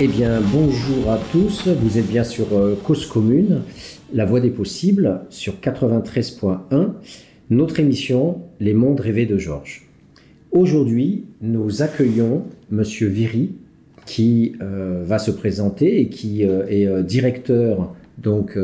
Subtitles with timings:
[0.00, 1.66] Eh bien, bonjour à tous.
[1.66, 3.62] Vous êtes bien sur euh, Cause Commune,
[4.12, 6.90] la voie des possibles, sur 93.1.
[7.50, 9.88] Notre émission, Les mondes rêvés de Georges.
[10.52, 13.56] Aujourd'hui, nous accueillons Monsieur Viry,
[14.06, 18.56] qui euh, va se présenter et qui euh, est directeur donc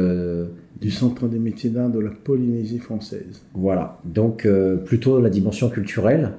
[0.81, 3.43] du Centre des métiers d'art de la Polynésie française.
[3.55, 4.47] Voilà, donc
[4.85, 6.31] plutôt la dimension culturelle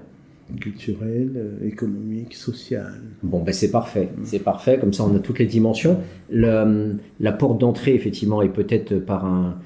[0.60, 3.02] culturel, euh, économique, social.
[3.24, 5.98] Bon, ben c'est parfait, c'est parfait, comme ça on a toutes les dimensions.
[6.30, 9.60] la porte d'entrée, effectivement, est peut-être par un,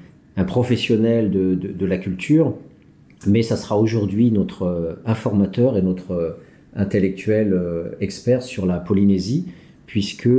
[0.45, 2.55] professionnel de, la culture,
[3.27, 6.31] mais ça sera aujourd'hui notre euh, informateur et notre euh,
[6.75, 7.59] intellectuel
[7.99, 9.47] expert sur la Polynésie,
[9.85, 10.29] puisque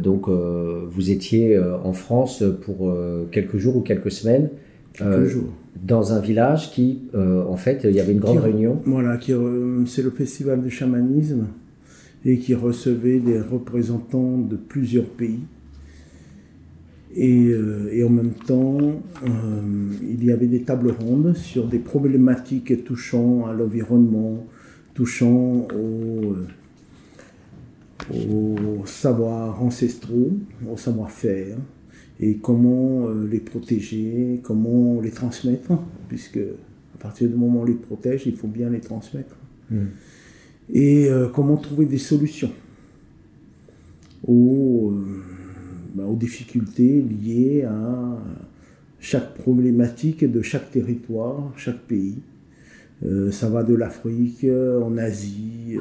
[0.00, 2.96] donc, vous étiez en France pour
[3.30, 4.48] quelques jours ou quelques semaines.
[4.94, 8.80] Quelques jours dans un village qui, euh, en fait, il y avait une grande réunion.
[8.84, 9.18] Voilà,
[9.86, 11.46] c'est le festival du chamanisme
[12.24, 15.40] et qui recevait des représentants de plusieurs pays.
[17.14, 19.30] Et, euh, et en même temps, euh,
[20.02, 24.46] il y avait des tables rondes sur des problématiques touchant à l'environnement,
[24.94, 26.36] touchant au,
[28.12, 30.32] aux savoirs ancestraux,
[30.70, 31.56] au savoir-faire,
[32.20, 35.72] et comment euh, les protéger, comment les transmettre,
[36.08, 39.36] puisque à partir du moment où on les protège, il faut bien les transmettre.
[39.70, 39.86] Hmm.
[40.70, 42.50] Et euh, comment trouver des solutions
[44.26, 45.22] aux, euh,
[45.94, 48.18] bah, aux, difficultés liées à
[48.98, 52.18] chaque problématique de chaque territoire, chaque pays.
[53.30, 55.76] ça va de l'Afrique en Asie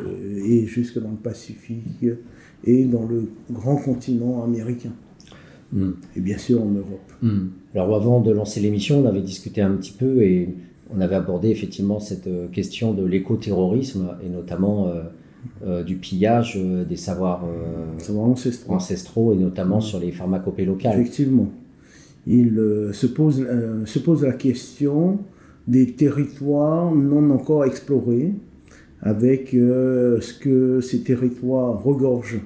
[0.45, 2.05] et jusque dans le Pacifique
[2.63, 4.94] et dans le grand continent américain.
[5.71, 5.91] Hmm.
[6.15, 7.11] Et bien sûr en Europe.
[7.21, 7.47] Hmm.
[7.73, 10.49] Alors avant de lancer l'émission, on avait discuté un petit peu et
[10.95, 15.03] on avait abordé effectivement cette euh, question de l'écoterrorisme et notamment euh,
[15.66, 17.44] euh, du pillage des savoirs,
[18.09, 18.73] ancestraux.
[18.73, 19.33] ancestraux.
[19.33, 19.81] et notamment hmm.
[19.81, 21.00] sur les pharmacopées locales.
[21.00, 21.50] Effectivement.
[22.29, 22.59] Il
[22.91, 23.45] se, pose,
[23.85, 25.19] se pose la question
[25.66, 28.33] des territoires non encore explorés
[29.01, 32.41] avec ce que ces territoires regorgent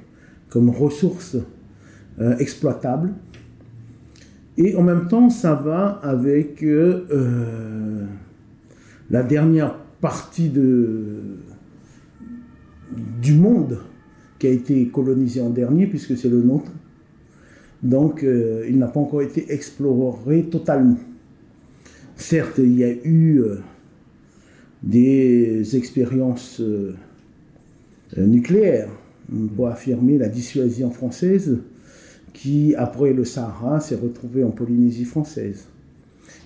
[0.49, 1.37] comme ressources
[2.19, 3.13] euh, exploitable.
[4.57, 8.05] Et en même temps, ça va avec euh, euh,
[9.09, 11.37] la dernière partie de,
[13.21, 13.79] du monde
[14.39, 16.71] qui a été colonisé en dernier, puisque c'est le nôtre.
[17.81, 20.97] Donc, il n'a pas encore été exploré totalement.
[22.15, 23.41] Certes, il y a eu
[24.83, 26.61] des expériences
[28.15, 28.89] nucléaires
[29.55, 31.59] pour affirmer la dissuasion française,
[32.33, 35.65] qui, après le Sahara, s'est retrouvé en Polynésie française.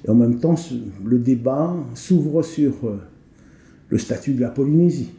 [0.05, 0.55] Et en même temps,
[1.03, 2.97] le débat s'ouvre sur euh,
[3.89, 5.11] le statut de la Polynésie.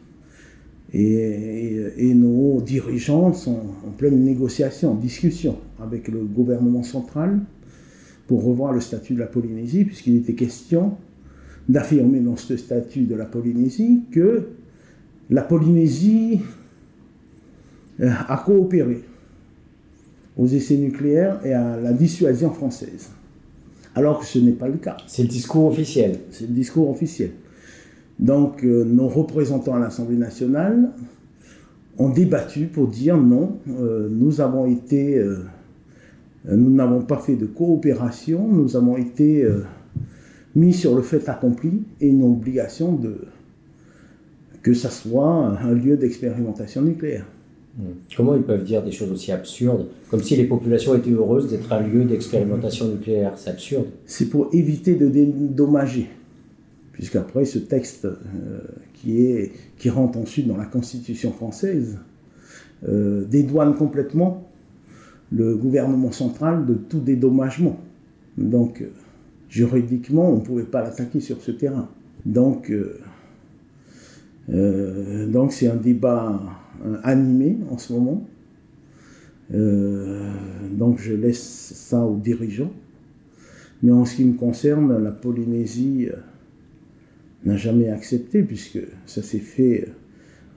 [0.93, 7.41] Et, nos dirigeants sont en pleine négociation, en discussion avec le gouvernement central
[8.25, 10.95] pour revoir le statut de la Polynésie, puisqu'il était question
[11.67, 14.47] d'affirmer dans ce statut de la Polynésie que
[15.29, 16.39] la Polynésie
[17.99, 19.03] euh, a coopéré
[20.37, 23.09] aux essais nucléaires et à la dissuasion française.
[23.95, 24.97] Alors que ce n'est pas le cas.
[25.07, 26.19] C'est le discours officiel.
[26.29, 27.31] C'est le discours officiel.
[28.19, 30.91] Donc euh, nos représentants à l'Assemblée nationale
[31.97, 35.45] ont débattu pour dire non, euh, nous avons été, euh,
[36.45, 39.47] nous n'avons pas fait de coopération, nous avons été
[40.55, 43.17] mis sur le fait accompli et une obligation de
[44.61, 47.25] que ça soit un lieu d'expérimentation nucléaire.
[47.77, 47.91] Hmm.
[48.15, 51.71] Comment ils peuvent dire des choses aussi absurdes, comme si les populations étaient heureuses d'être
[51.71, 53.85] un lieu d'expérimentation nucléaire C'est absurde.
[54.07, 56.09] C'est pour éviter de dédommager,
[56.93, 58.61] puisqu'après ce texte euh,
[58.95, 61.99] qui, est, qui rentre ensuite dans la Constitution française
[62.87, 64.49] euh, dédouane complètement
[65.31, 67.79] le gouvernement central de tout dédommagement.
[68.39, 68.87] Donc, euh,
[69.49, 71.89] juridiquement, on ne pouvait pas l'attaquer sur ce terrain.
[72.25, 72.73] Donc,
[74.49, 76.41] donc c'est un débat
[77.03, 78.25] animé en ce moment.
[79.53, 80.31] Euh,
[80.71, 82.73] donc je laisse ça aux dirigeants.
[83.83, 86.17] Mais en ce qui me concerne, la Polynésie euh,
[87.45, 89.87] n'a jamais accepté, puisque ça s'est fait,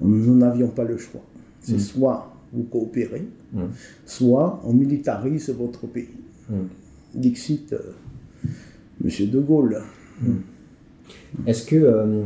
[0.01, 1.23] nous n'avions pas le choix.
[1.61, 1.81] C'est mm.
[1.81, 3.65] soit vous coopérez, mm.
[4.07, 6.09] soit on militarise votre pays.
[6.49, 6.55] Mm.
[7.15, 7.75] Dixit,
[9.03, 9.83] Monsieur De Gaulle.
[11.47, 12.25] Est-ce que,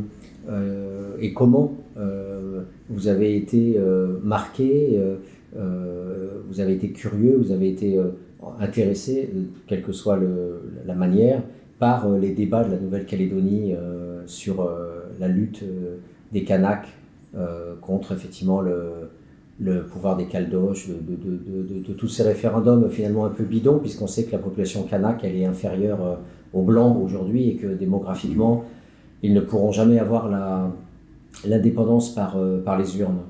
[1.21, 5.17] et comment vous avez été euh, marqué, euh,
[5.57, 7.99] euh, vous avez été curieux, vous avez été
[8.61, 9.31] intéressé,
[9.67, 10.19] quelle que soit
[10.87, 11.43] la manière,
[11.79, 13.75] par les débats de la Nouvelle-Calédonie
[14.27, 14.69] sur
[15.19, 15.65] la lutte
[16.33, 16.89] des Kanaks
[17.81, 24.07] contre effectivement le, pouvoir des Caldoches, de, tous ces référendums finalement un peu bidons, puisqu'on
[24.07, 26.15] sait que la population kanak, elle est inférieure euh,
[26.53, 28.65] aux Blancs aujourd'hui et que démographiquement,
[29.23, 30.29] ils ne pourront jamais avoir
[31.47, 33.23] l'indépendance par, euh, par les urnes.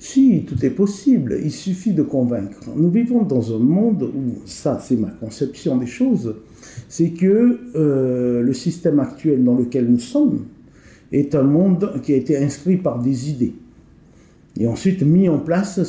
[0.00, 2.60] Si, tout est possible, il suffit de convaincre.
[2.76, 6.36] Nous vivons dans un monde où, ça c'est ma conception des choses,
[6.88, 10.44] c'est que euh, le système actuel dans lequel nous sommes
[11.10, 13.54] est un monde qui a été inscrit par des idées
[14.58, 15.80] et ensuite mis en place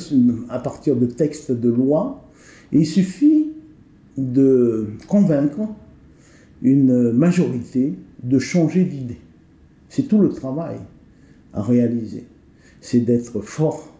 [0.50, 2.24] à partir de textes de loi.
[2.72, 3.52] il suffit
[4.18, 5.62] de convaincre
[6.62, 9.20] une majorité de changer d'idée.
[9.88, 10.78] C'est tout le travail
[11.54, 12.26] à réaliser.
[12.82, 13.94] C'est d'être fort,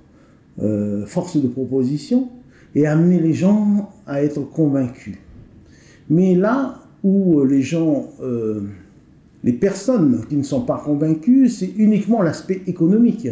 [0.60, 2.30] euh, force de proposition
[2.76, 5.18] et amener les gens à être convaincus.
[6.10, 8.62] Mais là où les gens, euh,
[9.44, 13.28] les personnes qui ne sont pas convaincues, c'est uniquement l'aspect économique.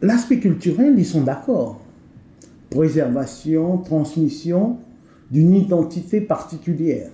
[0.00, 1.80] L'aspect culturel, ils sont d'accord.
[2.70, 4.78] Préservation, transmission
[5.30, 7.10] d'une identité particulière.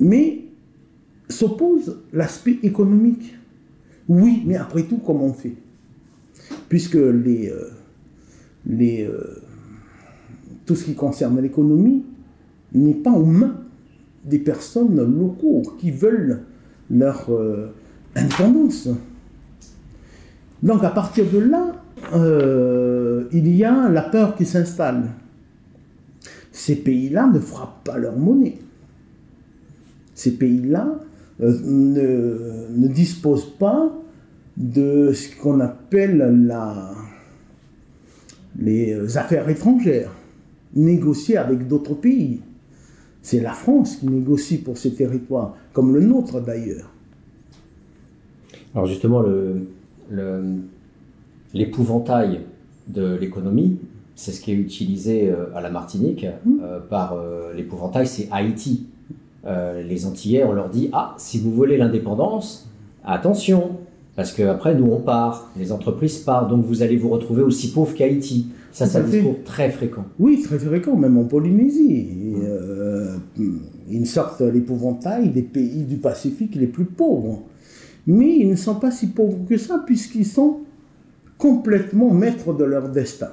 [0.00, 0.44] Mais
[1.28, 3.34] s'oppose l'aspect économique.
[4.08, 5.54] Oui, mais après tout, comment on fait?
[6.68, 7.70] Puisque les, euh,
[8.66, 9.42] les, euh,
[10.64, 12.04] tout ce qui concerne l'économie
[12.72, 13.60] n'est pas aux mains
[14.24, 16.42] des personnes locaux qui veulent
[16.90, 17.72] leur euh,
[18.14, 18.88] indépendance.
[20.62, 21.72] Donc à partir de là,
[23.32, 25.10] il y a la peur qui s'installe.
[26.52, 28.58] Ces pays-là ne frappent pas leur monnaie.
[30.14, 31.00] Ces pays-là
[31.38, 33.92] ne, ne, disposent pas
[34.56, 36.92] de ce qu'on appelle la,
[38.58, 40.12] les affaires étrangères,
[40.74, 42.40] négocier avec d'autres pays.
[43.22, 46.90] C'est la France qui négocie pour ces territoires, comme le nôtre d'ailleurs.
[48.74, 49.66] Alors justement, le,
[51.54, 52.40] l'épouvantail
[52.88, 53.78] de l'économie,
[54.14, 56.60] c'est ce qui est utilisé euh, à la Martinique mmh.
[56.62, 58.85] euh, par euh, l'épouvantail, c'est Haïti.
[59.46, 62.68] Les Antillais, on leur dit Ah, si vous voulez l'indépendance,
[63.04, 63.70] attention,
[64.16, 67.94] parce qu'après, nous, on part, les entreprises partent, donc vous allez vous retrouver aussi pauvre
[67.94, 68.48] qu'Haïti.
[68.72, 70.04] Ça, c'est un discours très fréquent.
[70.18, 72.08] Oui, très fréquent, même en Polynésie.
[73.88, 77.42] ils sortent l'épouvantail des pays du Pacifique les plus pauvres
[78.06, 80.60] mais ils ne sont pas si pauvres que ça, puisqu'ils sont
[81.38, 83.30] complètement maîtres de leur destin.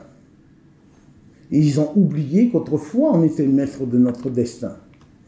[1.52, 4.76] Et ils ont oublié qu'autrefois on était maître de notre destin.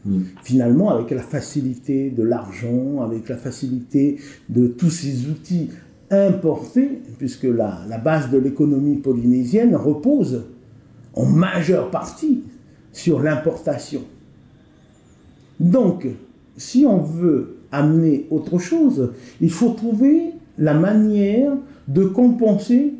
[0.06, 0.22] Hmm.
[0.42, 4.16] Finalement, avec la facilité de l'argent, avec la facilité
[4.48, 5.70] de tous ces outils
[6.10, 10.44] importés, puisque la, la base de l'économie polynésienne repose
[11.12, 12.44] en majeure partie
[12.92, 14.02] sur l'importation.
[15.60, 16.06] Donc,
[16.56, 19.12] si on veut amener autre chose.
[19.40, 21.52] Il faut trouver la manière
[21.88, 22.94] de compenser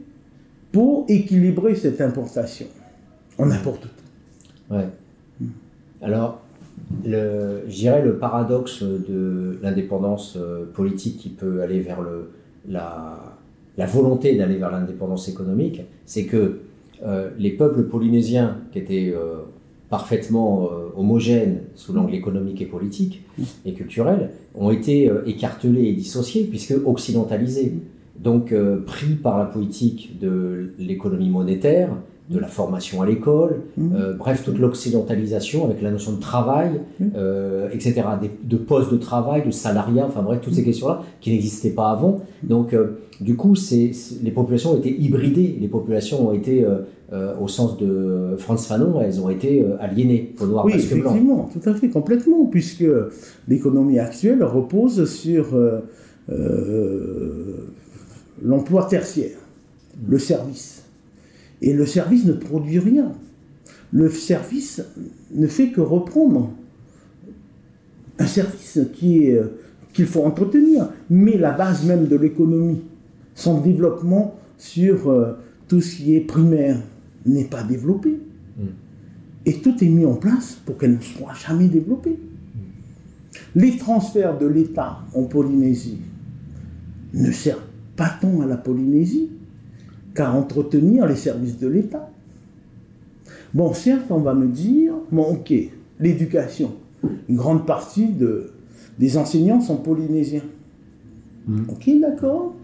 [0.73, 2.67] pour équilibrer cette importation.
[3.39, 4.75] On importe tout.
[4.75, 4.89] Ouais.
[6.03, 6.43] Alors,
[7.05, 11.99] le, je dirais le paradoxe de l'indépendance euh, politique qui peut aller vers
[12.69, 16.61] la, volonté d'aller vers l'indépendance économique, c'est que
[17.05, 19.43] euh, les peuples polynésiens qui étaient euh,
[19.91, 23.23] parfaitement homogènes sous l'angle économique et politique
[23.65, 27.73] et culturel, ont été écartelés et dissociés, puisque occidentalisés.
[28.19, 28.53] Donc
[28.85, 31.91] pris par la politique de l'économie monétaire,
[32.29, 33.63] de la formation à l'école,
[34.19, 36.81] bref, toute l'occidentalisation avec la notion de travail,
[37.73, 38.03] etc.,
[38.43, 42.21] de postes de travail, de salariat, enfin bref, toutes ces questions-là qui n'existaient pas avant.
[42.43, 42.75] Donc,
[43.21, 43.93] du coup, c'est,
[44.23, 46.67] les populations ont été hybridées, les populations ont été
[47.13, 51.49] euh, au sens de Franz Fanon, elles ont été euh, aliénées au noir oui, effectivement,
[51.53, 52.85] tout à fait, complètement, puisque
[53.47, 55.83] l'économie actuelle repose sur euh,
[58.43, 59.39] l'emploi tertiaire,
[60.09, 60.83] le service.
[61.63, 63.13] Et le service ne produit rien.
[63.93, 64.83] Le service
[65.35, 66.53] ne fait que reprendre
[68.19, 69.31] un service qui
[69.93, 70.91] qu'il faut entretenir.
[71.09, 72.83] Mais la base même de l'économie,
[73.35, 75.37] son développement sur
[75.69, 76.79] tout ce qui est primaire,
[77.27, 78.21] n'est pas développée.
[78.57, 78.63] Mm.
[79.45, 82.19] Et tout est mis en place pour qu'elle ne soit jamais développée.
[82.19, 82.59] Mm.
[83.57, 85.99] Les transferts de l'État en Polynésie
[87.15, 87.61] ne servent
[87.97, 89.31] pas tant à la Polynésie
[90.17, 92.11] qu'à entretenir les services de l'État.
[93.55, 95.55] Bon, certes, on va me dire, bon, ok,
[96.01, 96.73] l'éducation,
[97.29, 98.51] une grande partie de,
[98.99, 100.43] des enseignants sont polynésiens.
[101.47, 101.61] Mm.
[101.69, 102.55] Ok, d'accord.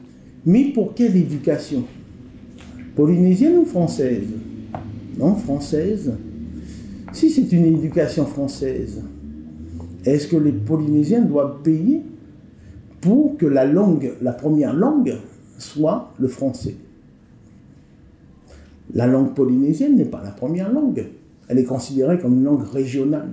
[0.45, 1.85] Mais pour quelle éducation?
[2.97, 4.29] Polynésienne ou française?
[5.19, 6.13] Non française.
[7.13, 9.03] Si c'est une éducation française,
[10.05, 12.03] est-ce que les Polynésiens doivent payer
[13.01, 15.17] pour que la langue, la première langue,
[15.59, 16.77] soit le français?
[18.95, 21.07] La langue polynésienne n'est pas la première langue.
[21.49, 23.31] Elle est considérée comme une langue régionale.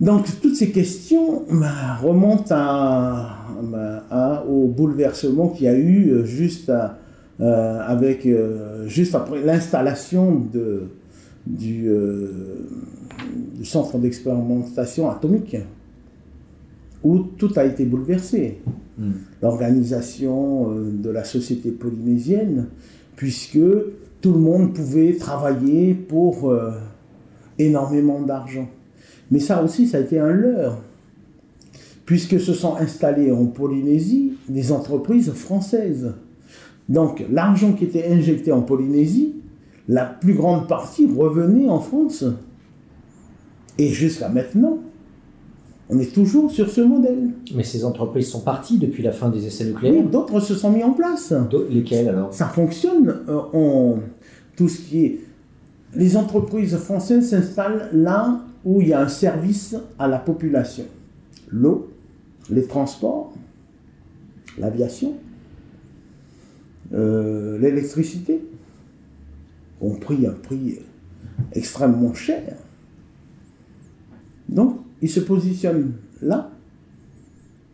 [0.00, 6.24] Donc toutes ces questions bah, remontent bah, au bouleversement qu'il y a eu euh,
[7.40, 10.46] euh, avec, euh, juste après l'installation
[11.46, 11.90] du,
[13.62, 15.58] centre d'expérimentation atomique,
[17.02, 18.58] où tout a été bouleversé.
[18.98, 19.12] Hmm.
[19.42, 22.68] L'organisation de la société polynésienne,
[23.20, 23.58] puisque
[24.22, 26.56] tout le monde pouvait travailler pour
[27.58, 28.66] énormément d'argent.
[29.30, 30.80] Mais ça aussi, ça a été un leurre,
[32.06, 36.14] puisque se sont installées en Polynésie des entreprises françaises.
[36.88, 39.34] Donc l'argent qui était injecté en Polynésie,
[39.86, 42.24] la plus grande partie revenait en France.
[43.76, 44.78] Et jusqu'à maintenant,
[45.90, 47.30] on est toujours sur ce modèle.
[47.54, 50.84] Mais ces entreprises sont parties depuis la fin des essais nucléaires D'autres se sont mis
[50.84, 51.34] en place.
[51.68, 52.32] Lesquelles alors?
[52.32, 53.16] Ça fonctionne.
[53.28, 54.00] en euh,
[54.56, 55.20] tout ce qui est.
[55.94, 60.84] Les entreprises françaises s'installent là où il y a un service à la population.
[61.50, 61.90] L'eau,
[62.48, 63.32] les transports,
[64.58, 65.14] l'aviation,
[66.92, 68.40] euh, l'électricité
[69.80, 70.78] ont pris un prix
[71.52, 72.54] extrêmement cher.
[74.48, 75.92] Donc, ils se positionnent
[76.22, 76.50] là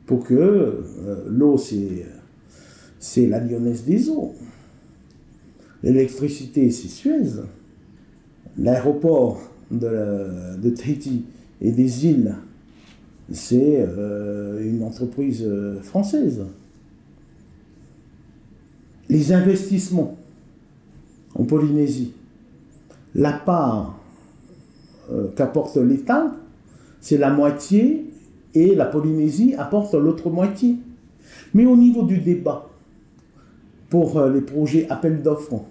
[0.07, 4.35] pour que euh, l'eau, c'est, la lyonnaise des eaux.
[5.83, 7.43] L'électricité, c'est Suez.
[8.57, 11.25] L'aéroport, de, Tahiti
[11.61, 12.37] et des îles,
[13.33, 16.43] c'est euh, une entreprise euh, française.
[19.09, 20.17] Les investissements
[21.35, 22.13] en Polynésie,
[23.15, 24.01] la part
[25.37, 26.35] qu'apporte l'État,
[27.01, 28.11] c'est la moitié
[28.55, 30.77] et la Polynésie apporte l'autre moitié.
[31.55, 32.69] Mais au niveau du débat,
[33.89, 35.63] pour les projets appel d'offres,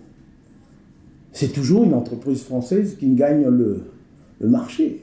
[1.32, 3.84] c'est toujours une entreprise française qui gagne le,
[4.42, 5.02] marché.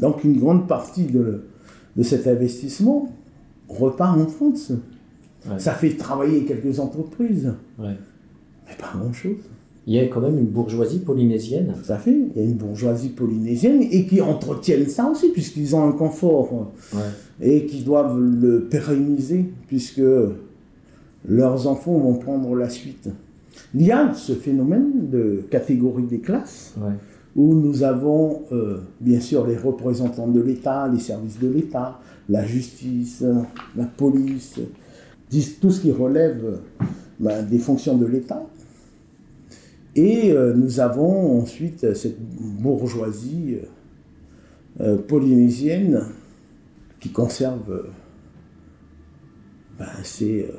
[0.00, 1.44] Donc une grande partie de,
[2.02, 3.12] cet investissement
[3.68, 4.72] repart en France.
[5.58, 7.96] Ça fait travailler quelques entreprises, mais
[8.78, 9.36] pas grand-chose.
[9.86, 11.74] Il y a quand même une bourgeoisie polynésienne.
[11.74, 15.76] Tout à fait, il y a une bourgeoisie polynésienne et qui entretiennent ça aussi, puisqu'ils
[15.76, 16.72] ont un confort
[17.40, 20.02] et qui doivent le pérenniser, puisque
[21.28, 23.10] leurs enfants vont prendre la suite.
[23.74, 26.74] Il y a ce phénomène de catégorie des classes,
[27.36, 32.44] où nous avons euh, bien sûr les représentants de l'État, les services de l'État, la
[32.46, 33.24] justice,
[33.76, 34.60] la police,
[35.60, 36.60] tout ce qui relève
[37.18, 38.46] ben, des fonctions de l'État.
[39.96, 43.58] Et euh, nous avons ensuite cette bourgeoisie
[44.80, 46.06] euh, polynésienne
[47.00, 47.92] qui conserve
[49.78, 50.50] ben, ses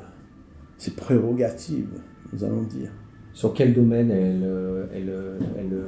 [0.95, 1.99] prérogatives,
[2.31, 2.91] nous allons dire.
[3.33, 4.47] Sur quel domaine elle,
[4.93, 5.13] elle,
[5.57, 5.83] elle,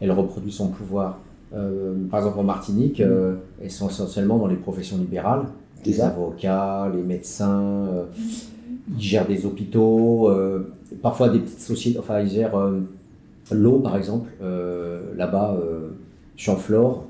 [0.00, 1.20] elle reproduit son pouvoir?
[1.54, 5.46] Euh, Par exemple, en Martinique, euh, elles sont essentiellement dans les professions libérales.
[5.84, 8.04] Les avocats, les médecins, euh,
[8.96, 10.30] ils gèrent des hôpitaux,
[11.02, 12.56] parfois des petites sociétés, enfin ils gèrent
[13.50, 14.30] l'eau par exemple.
[15.16, 15.56] Là-bas,
[16.36, 17.04] Champflore,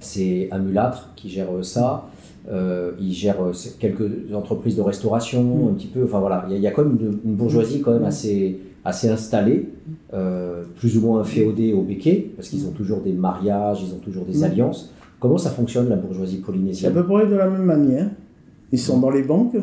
[0.00, 2.08] c'est un mulâtre qui gère ça.
[2.50, 3.36] Euh, il gère
[3.78, 5.68] quelques entreprises de restauration, mm.
[5.68, 6.04] un petit peu.
[6.04, 9.68] Enfin voilà, il y, a, quand même une, bourgeoisie quand même assez, assez installée,
[10.12, 13.98] euh, plus ou moins féodée au béquet, parce qu'ils ont toujours des mariages, ils ont
[13.98, 14.44] toujours des mm.
[14.44, 14.92] alliances.
[15.20, 16.90] Comment ça fonctionne la bourgeoisie polynésienne?
[16.90, 18.08] À peu près de la même manière.
[18.72, 19.56] Ils sont dans les banques,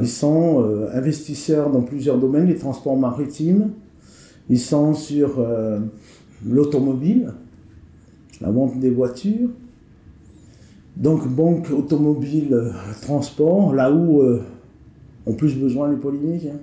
[0.00, 3.70] ils sont euh, investisseurs dans plusieurs domaines, les transports maritimes,
[4.48, 5.46] ils sont sur
[6.44, 7.32] l'automobile,
[8.40, 9.50] la vente des voitures,
[10.96, 12.70] donc banque automobile, euh,
[13.02, 14.42] transport, là où euh,
[15.26, 16.58] ont plus besoin les Polynésiens.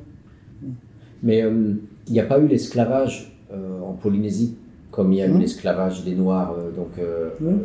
[1.24, 1.74] Mais euh,
[2.08, 3.34] il n'y a pas eu l'esclavage
[3.82, 4.56] en Polynésie
[4.92, 6.90] comme il y a eu l'esclavage des Noirs donc,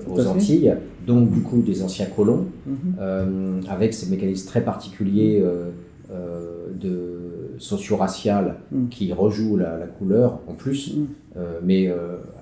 [0.09, 3.61] aux Antilles, donc du coup des anciens colons, mmh.
[3.69, 5.45] avec ces mécanismes très particuliers
[6.11, 8.89] de socio-racial mmh.
[8.89, 10.97] qui rejouent la, couleur en plus.
[11.63, 11.91] mais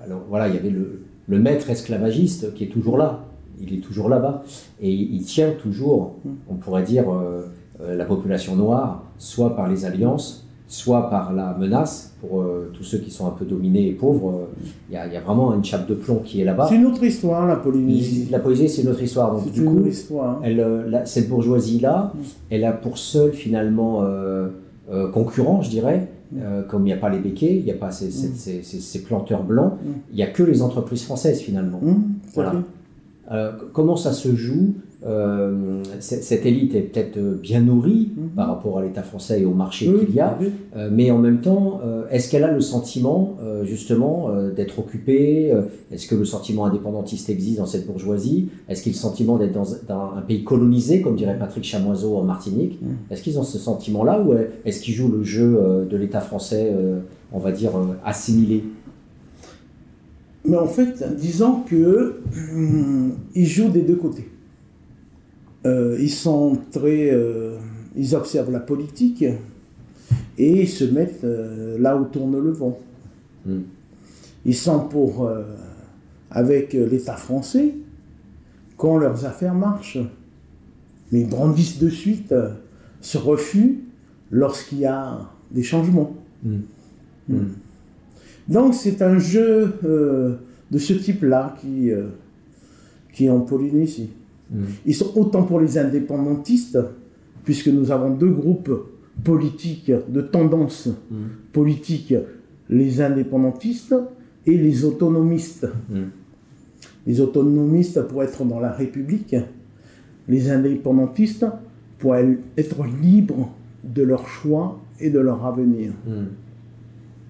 [0.03, 3.25] alors voilà, il y avait le, le maître esclavagiste qui est toujours là,
[3.61, 4.43] il est toujours là-bas.
[4.81, 6.15] Et il tient toujours,
[6.49, 7.43] on pourrait dire, euh,
[7.81, 12.83] euh, la population noire, soit par les alliances, soit par la menace pour euh, tous
[12.83, 14.47] ceux qui sont un peu dominés et pauvres.
[14.89, 16.67] Il y, a vraiment une chape de plomb qui est là-bas.
[16.69, 18.29] C'est une autre histoire, la Polynésie.
[18.31, 19.35] La Polynésie, c'est une autre histoire.
[19.35, 20.39] Donc, du coup, histoire.
[20.43, 22.13] Elle, cette bourgeoisie-là,
[22.49, 24.05] elle a pour seul, finalement,
[25.11, 26.07] concurrent, je dirais,
[26.69, 29.73] comme il n'y a pas les béquets, il n'y a pas ces, ces, planteurs blancs,
[30.11, 31.81] il n'y a que les entreprises françaises finalement.
[32.33, 32.53] Voilà.
[33.31, 38.29] Euh, comment ça se joue euh, cette élite est peut-être bien nourrie Mhm.
[38.35, 40.51] par rapport à l'État français et au marché Oui, qu'il y a, oui.
[40.75, 44.77] euh, mais en même temps, euh, est-ce qu'elle a le sentiment euh, justement euh, d'être
[44.79, 48.49] occupée euh, Est-ce que le sentiment indépendantiste existe dans cette bourgeoisie?
[48.69, 51.63] Est-ce qu'il y a le sentiment d'être dans, dans un pays colonisé, comme dirait Patrick
[51.63, 52.79] Chamoiseau en Martinique?
[52.81, 52.89] Mhm.
[53.09, 54.33] Est-ce qu'ils ont ce sentiment-là ou
[54.65, 56.99] est-ce qu'ils jouent le jeu euh, de l'État français, euh,
[57.33, 58.63] on va dire, euh, assimilé?
[60.45, 62.21] Mais en fait, disons que
[62.53, 64.27] hum, ils jouent des deux côtés.
[65.65, 67.57] Euh, ils sont très, euh,
[67.95, 69.23] ils observent la politique
[70.37, 72.79] et ils se mettent euh, là où tourne le vent.
[73.45, 73.59] Mm.
[74.45, 75.29] Ils sont pour
[76.31, 77.75] avec l'État français
[78.75, 79.99] quand leurs affaires marchent,
[81.11, 82.33] mais ils brandissent de suite
[83.01, 83.83] ce refus
[84.31, 86.15] lorsqu'il y a des changements.
[86.43, 86.57] Mm.
[87.29, 87.35] Mm.
[88.47, 91.91] Donc c'est un jeu de ce type-là qui,
[93.13, 94.09] qui est en Polynésie.
[94.51, 94.63] Mm.
[94.85, 96.77] Ils sont autant pour les indépendantistes,
[97.43, 98.71] puisque nous avons deux groupes
[99.23, 101.15] politiques de tendance Mm.
[101.53, 102.13] politique,
[102.69, 103.95] les indépendantistes
[104.45, 105.67] et les autonomistes.
[105.89, 105.99] Mm.
[107.07, 109.35] Les autonomistes pour être dans la République,
[110.27, 111.45] les indépendantistes
[111.97, 113.49] pour être libres
[113.83, 115.91] de leur choix et de leur avenir.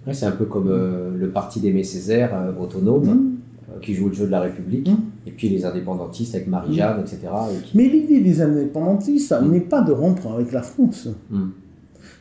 [0.06, 3.36] Ouais, c'est un peu comme euh, le parti d'Aimé Césaire, euh, autonome,
[3.82, 4.96] qui joue le jeu de la République, Mm.
[5.28, 7.20] et puis les indépendantistes avec Marie-Jeanne, etc.
[7.52, 9.52] et qui- Mais l'idée des indépendantistes Mm.
[9.52, 11.48] n'est pas de rompre avec la France, Mm.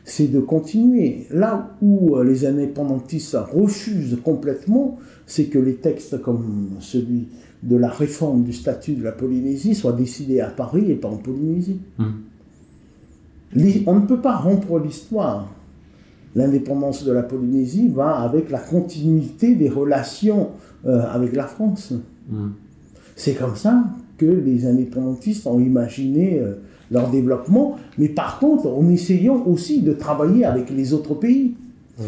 [0.05, 1.27] c'est de continuer.
[1.31, 7.29] Là où euh, les indépendantistes refusent complètement, c'est que les textes comme celui
[7.63, 11.17] de la réforme du statut de la Polynésie soient décidés à Paris et pas en
[11.19, 11.79] Polynésie.
[13.87, 15.49] On ne peut pas rompre l'histoire.
[16.37, 20.51] L'indépendance de la Polynésie va avec la continuité des relations
[20.87, 21.93] euh, avec la France.
[23.17, 23.85] C'est comme ça
[24.19, 26.55] que les indépendantistes ont imaginé euh,
[26.91, 31.55] leur développement, mais par contre en essayant aussi de travailler avec les autres pays.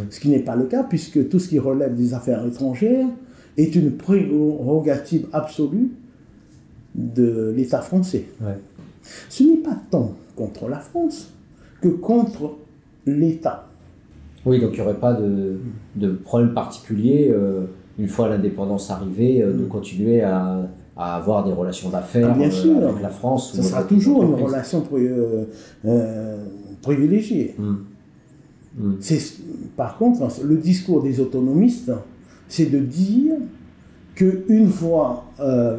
[0.08, 3.06] Ce qui n'est pas le cas, puisque tout ce qui relève des affaires étrangères
[3.58, 5.90] est une prérogative absolue
[6.94, 8.24] de l'État français.
[8.40, 8.56] Ouais.
[9.28, 11.30] Ce n'est pas tant contre la France
[11.80, 12.56] que contre
[13.06, 13.68] l'État.
[14.44, 15.58] Oui, donc il n'y aurait pas de,
[15.96, 17.66] de problème particulier, euh,
[17.98, 19.68] une fois l'indépendance arrivée, euh, de Mm.
[19.68, 22.76] continuer à, à avoir des relations d'affaires Ah, bien euh, sûr.
[22.88, 23.52] avec la France.
[23.54, 25.08] Ce sera toujours une relation pri-
[25.84, 26.36] euh,
[26.82, 27.54] privilégiée.
[27.58, 27.74] Mm.
[28.78, 28.92] Mm.
[29.00, 29.38] C'est-
[29.76, 31.90] Par contre, le discours des autonomistes,
[32.48, 33.34] c'est de dire
[34.14, 35.78] que une fois euh,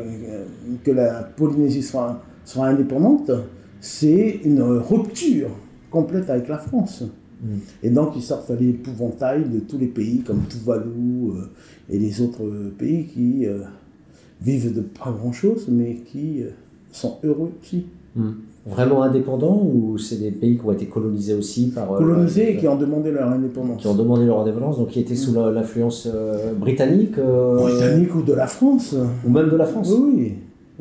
[0.83, 3.29] que la Polynésie sera, sera indépendante,
[3.79, 5.49] c'est une rupture
[5.91, 7.03] complète avec la France.
[7.41, 7.47] Mm.
[7.83, 11.51] Et donc, ils sortent l'épouvantail de tous les pays comme Tuvalu euh,
[11.89, 12.43] et les autres
[12.77, 13.59] pays qui euh,
[14.41, 16.49] vivent de pas grand-chose, mais qui euh,
[16.91, 17.85] sont heureux aussi.
[18.15, 18.29] Mm.
[18.65, 21.91] Vraiment indépendants ou c'est des pays qui ont été colonisés aussi par.
[21.91, 23.81] euh, Colonisés et qui ont demandé leur indépendance.
[23.81, 26.07] qui ont demandé leur indépendance, donc qui étaient sous l'influence
[26.57, 28.95] britannique Britanniques ou de la France.
[29.25, 29.91] ou même de la France.
[29.91, 30.35] Oui,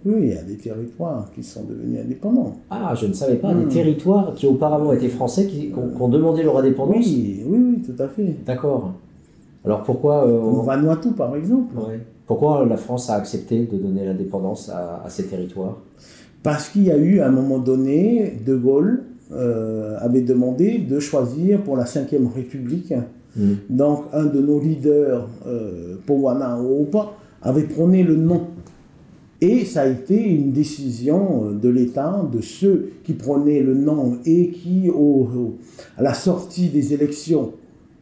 [0.04, 0.14] oui.
[0.20, 2.56] Il y a des territoires qui sont devenus indépendants.
[2.70, 6.00] Ah, je ne savais pas, des territoires qui auparavant étaient français, qui, qui ont, qui
[6.02, 7.04] ont demandé leur indépendance.
[7.04, 8.36] Oui, oui, oui, tout à fait.
[8.46, 8.92] D'accord.
[9.64, 11.76] Alors pourquoi, euh, Comme Vanuatu, par exemple.
[11.78, 12.00] ouais.
[12.26, 15.76] pourquoi la France a accepté de donner l'indépendance à, à ces territoires?
[16.42, 20.98] Parce qu'il y a eu, à un moment donné, De Gaulle euh, avait demandé de
[20.98, 22.92] choisir pour la Ve République.
[23.36, 23.52] Mm.
[23.70, 28.42] Donc, un de nos leaders, euh, Powana Opa, avait prôné le non.
[29.40, 34.18] Et ça a été une décision euh, de l'État, de ceux qui prenaient le non
[34.26, 35.54] et qui, au, au-
[35.96, 37.52] à la sortie des élections,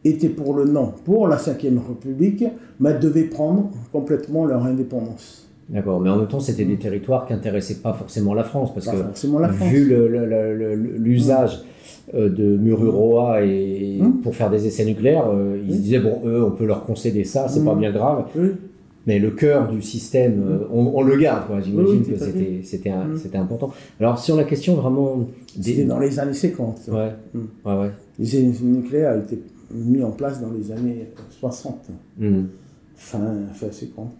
[0.03, 2.43] étaient pour le non, pour la Ve République,
[2.79, 5.47] mais devaient prendre complètement leur indépendance.
[5.69, 8.87] D'accord, mais en même temps, c'était des territoires qui n'intéressaient pas forcément la France, parce
[8.87, 9.69] Pas que forcément la France.
[9.69, 9.93] vu
[10.97, 11.61] l'usage
[12.13, 14.21] euh, de Mururoa et Mm.
[14.21, 15.81] pour faire des essais nucléaires, euh, ils se Mm.
[15.81, 18.25] disaient bon, eux, on peut leur concéder ça, c'est pas bien grave.
[19.07, 21.45] Mais le cœur du système, euh, on, on le garde.
[21.63, 23.71] J'imagine Oui, que c'était, important.
[23.99, 25.25] Alors, sur la question vraiment
[25.59, 26.81] C'était dans les années 50.
[26.91, 27.89] Ouais, ouais, ouais.
[28.19, 29.41] Les énergies nucléaires été
[29.73, 31.07] mis en place dans les années
[31.39, 31.87] 60,
[32.19, 32.41] Mm.
[32.95, 33.19] fin,
[33.53, 34.11] fin 50.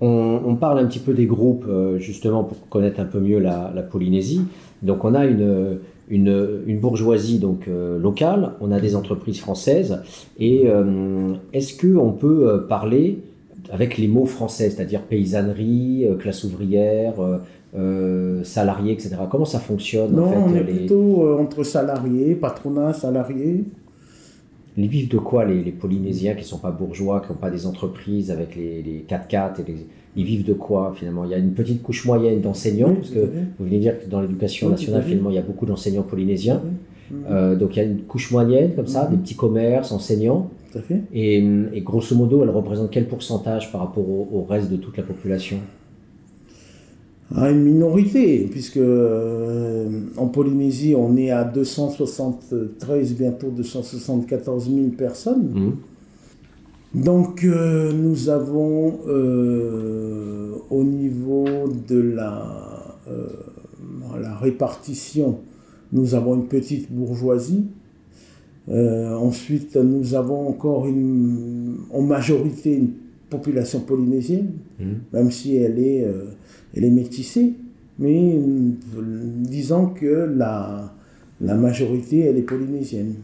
[0.00, 3.38] On, on parle un petit peu des groupes, euh, justement, pour connaître un peu mieux
[3.40, 4.42] la, la Polynésie.
[4.82, 5.78] Donc, on a une,
[6.08, 9.98] une, une bourgeoisie donc, euh, locale, on a des entreprises françaises.
[10.38, 13.18] Et euh, est-ce qu'on peut parler
[13.72, 17.14] avec les mots français, c'est-à-dire paysannerie, classe ouvrière,
[17.76, 19.16] euh, salariés, etc.
[19.30, 23.64] Comment ça fonctionne Non, en fait on est les- plutôt entre salariés, patronat, salariés.
[24.78, 27.66] Ils vivent de quoi les, Polynésiens qui ne sont pas bourgeois, qui n'ont pas des
[27.66, 29.86] entreprises avec les, les 4x4 et
[30.16, 31.24] Ils vivent de quoi finalement?
[31.24, 33.18] Il y a une petite couche moyenne d'enseignants, parce que
[33.58, 36.62] vous venez de dire que dans l'éducation nationale, finalement, il y a beaucoup d'enseignants polynésiens.
[37.30, 40.50] Euh, donc il y a une couche moyenne comme ça, des petits commerces, enseignants.
[40.70, 41.00] Tout à fait.
[41.12, 41.38] Et,
[41.72, 45.56] et, grosso modo, elle représente quel pourcentage par rapport au reste de toute la population?
[47.34, 49.86] À une minorité, puisque euh,
[50.16, 55.76] en Polynésie, on est à 273, bientôt 274 000 personnes.
[56.94, 57.02] Mmh.
[57.02, 61.46] Donc, euh, nous avons euh, au niveau
[61.86, 62.98] de la,
[64.18, 65.40] la répartition,
[65.92, 67.66] nous avons une petite bourgeoisie.
[68.68, 72.90] ensuite, nous avons encore une, en majorité une
[73.30, 74.84] population polynésienne, mmh.
[75.12, 76.06] même si elle est
[76.74, 77.54] elle est métissée,
[77.98, 78.38] mais
[79.42, 80.94] disons que la,
[81.40, 83.14] la majorité, elle est polynésienne.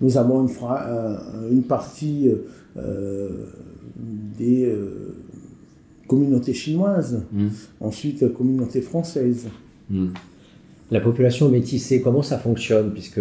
[0.00, 2.30] Nous avons une, euh, une partie
[2.76, 3.46] euh,
[4.38, 5.14] des euh,
[6.06, 7.46] communautés chinoises, mmh.
[7.80, 9.48] ensuite communautés françaises.
[9.90, 10.08] Mmh.
[10.90, 12.92] La population métissée, comment ça fonctionne?
[12.92, 13.20] Puisque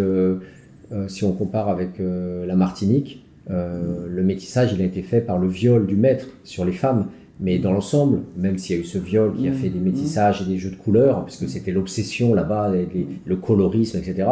[1.08, 5.88] si on compare avec la Martinique, le métissage, il a été fait par le viol
[5.88, 7.08] du maître sur les femmes.
[7.42, 9.84] Mais dans l'ensemble, même s'il y a eu ce viol qui a fait des mmh.
[9.84, 12.72] métissages et des jeux de couleurs, puisque c'était l'obsession là-bas,
[13.26, 14.28] le colorisme, etc.,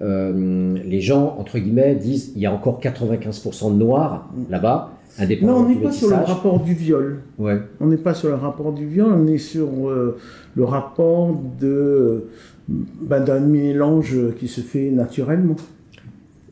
[0.00, 5.60] euh, les gens, entre guillemets, disent il y a encore 95% de noirs là-bas, indépendamment
[5.60, 7.22] Non, on n'est pas sur le rapport du viol.
[7.38, 7.60] Ouais.
[7.80, 10.16] On n'est pas sur le rapport du viol, on est sur euh,
[10.56, 12.24] le rapport de,
[12.68, 15.56] ben, d'un mélange qui se fait naturellement.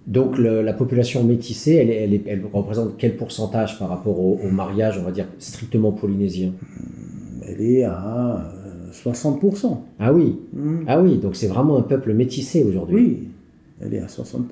[0.07, 5.13] Donc la population métissée, elle, elle, représente quel pourcentage par rapport au, mariage, on va
[5.13, 6.53] dire, strictement polynésien?
[7.47, 8.53] Elle est à
[8.93, 9.67] 60%.
[9.67, 9.69] Euh,
[10.01, 10.85] ah oui, hmm.
[10.87, 12.97] ah oui, donc c'est vraiment un peuple métissé aujourd'hui.
[12.97, 13.29] Oui,
[13.81, 14.43] elle est à 60%.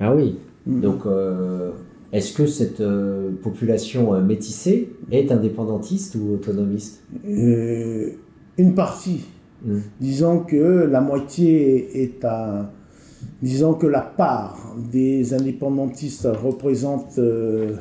[0.00, 0.80] Ah oui, hmm.
[0.80, 1.70] donc euh,
[2.12, 7.02] est-ce que cette euh, population métissée est indépendantiste ou autonomiste?
[7.24, 9.24] Une partie.
[9.64, 9.80] Hmm.
[10.00, 12.70] Disons que la moitié est à
[13.42, 17.76] disons que la part des indépendantistes représente euh,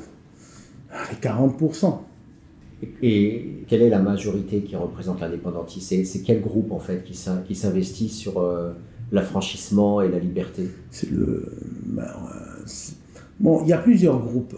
[1.12, 1.98] les 40%.
[3.02, 8.10] Et quelle est la majorité qui représente l'indépendantisme C'est quel groupe en fait qui s'investit
[8.10, 8.74] sur euh,
[9.12, 10.70] l'affranchissement et la liberté?
[10.92, 11.44] C'est le.
[11.86, 12.66] Ben, euh,
[13.40, 14.56] bon, il y a plusieurs groupes.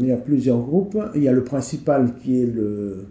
[0.00, 0.98] Il y a plusieurs groupes.
[1.14, 3.06] Il y a le principal qui est le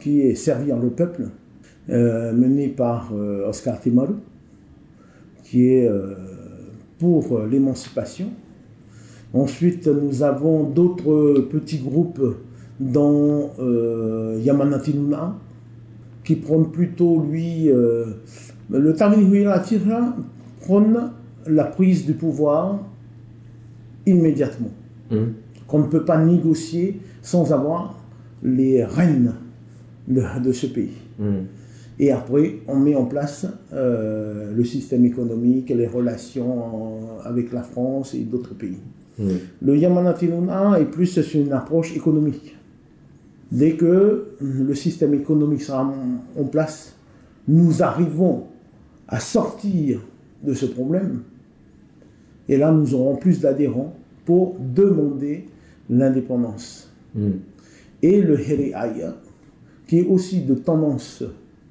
[0.00, 1.28] qui est servir le peuple
[1.90, 4.14] euh, mené par euh, Oscar Timaru,
[5.44, 6.14] qui est euh,
[6.98, 8.30] pour l'émancipation.
[9.32, 12.22] Ensuite, nous avons d'autres petits groupes
[12.80, 13.50] dans
[14.38, 15.36] Yamanati Nuna,
[16.24, 20.16] qui prônent plutôt, lui, le Tira
[20.60, 21.10] prône
[21.46, 22.78] la prise du pouvoir
[24.06, 24.70] immédiatement.
[25.10, 25.16] Mmh.
[25.66, 27.98] Qu'on ne peut pas négocier sans avoir
[28.42, 29.34] les rênes
[30.08, 30.92] de, ce pays.
[31.18, 31.24] Mmh.
[31.98, 38.14] Et après, on met en place euh, le système économique, les relations avec la France
[38.14, 38.78] et d'autres pays.
[39.62, 42.56] Le Yamanatinuna est plus sur une approche économique.
[43.52, 45.94] Dès que le système économique sera
[46.36, 46.96] en place,
[47.46, 48.44] nous arrivons
[49.06, 50.00] à sortir
[50.42, 51.22] de ce problème.
[52.48, 55.46] Et là, nous aurons plus d'adhérents pour demander
[55.88, 56.90] l'indépendance.
[58.02, 59.14] Et le Heriaya,
[59.86, 61.22] qui est aussi de tendance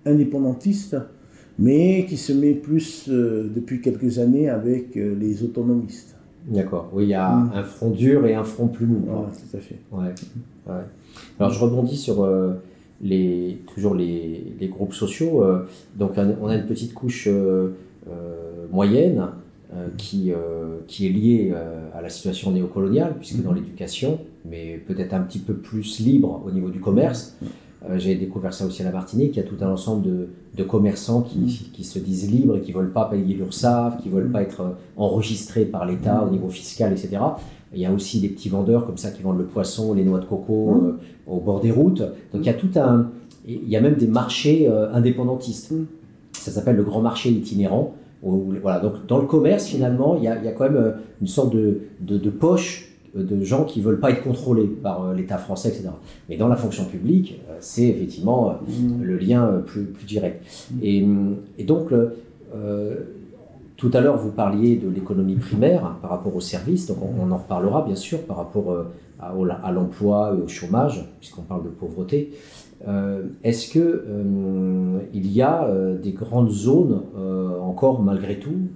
[0.06, 0.98] indépendantiste,
[1.60, 6.16] mais qui se met plus euh, depuis quelques années avec euh, les autonomistes.
[6.48, 7.52] D'accord, oui, il y a mm.
[7.54, 9.04] un front dur et un front plus mou.
[9.06, 9.80] Voilà, tout à fait.
[9.92, 10.84] Ouais.
[11.39, 12.54] Alors je rebondis sur euh,
[13.02, 15.44] les, toujours les, les groupes sociaux.
[15.96, 17.28] donc on a une petite couche
[18.72, 19.28] moyenne
[19.98, 20.32] qui,
[20.88, 21.54] qui est liée
[21.94, 23.56] à la situation néocoloniale, puisque dans mm.
[23.56, 27.36] l'éducation, mais peut-être un petit peu plus libre au niveau du commerce.
[27.42, 27.46] Mm.
[27.89, 29.36] Euh, j'ai découvert ça aussi à la Martinique.
[29.36, 31.72] Il y a tout un ensemble de, de commerçants qui, mm.
[31.74, 34.32] qui, se disent libres et qui ne veulent pas payer l'URSSAF, qui ne veulent mm.
[34.32, 36.28] pas être euh, enregistrés par l'État mm.
[36.28, 37.17] au niveau fiscal, etc.
[37.74, 40.19] Il y a aussi des petits vendeurs comme ça qui vendent le poisson, les noix
[40.19, 42.02] de coco euh, au bord des routes.
[42.02, 43.10] Donc il y a tout un.
[43.46, 45.74] Il y a même des marchés indépendantistes.
[46.32, 47.93] Ça s'appelle le grand marché itinérant.
[48.22, 48.80] voilà.
[48.80, 51.54] Donc dans le commerce, finalement, il y a, il y a quand même une sorte
[51.54, 55.69] de, de, de poche de gens qui veulent pas être contrôlés par euh, l'État français,
[55.69, 55.89] etc.
[56.30, 59.04] Mais dans la fonction publique, euh, c'est effectivement euh, mmh.
[59.04, 60.43] le lien plus, plus direct.
[60.71, 60.80] Mmh.
[60.82, 61.08] Et,
[61.60, 61.93] et, donc,
[63.78, 67.38] tout à l'heure, vous parliez de l'économie primaire par rapport aux services, donc on, en
[67.38, 68.86] reparlera bien sûr par rapport
[69.19, 72.32] à, l'emploi et au chômage, puisqu'on parle de pauvreté.
[73.43, 74.04] Est-ce que
[75.13, 75.69] il y a
[76.02, 77.02] des grandes zones
[77.62, 78.67] encore malgré tout,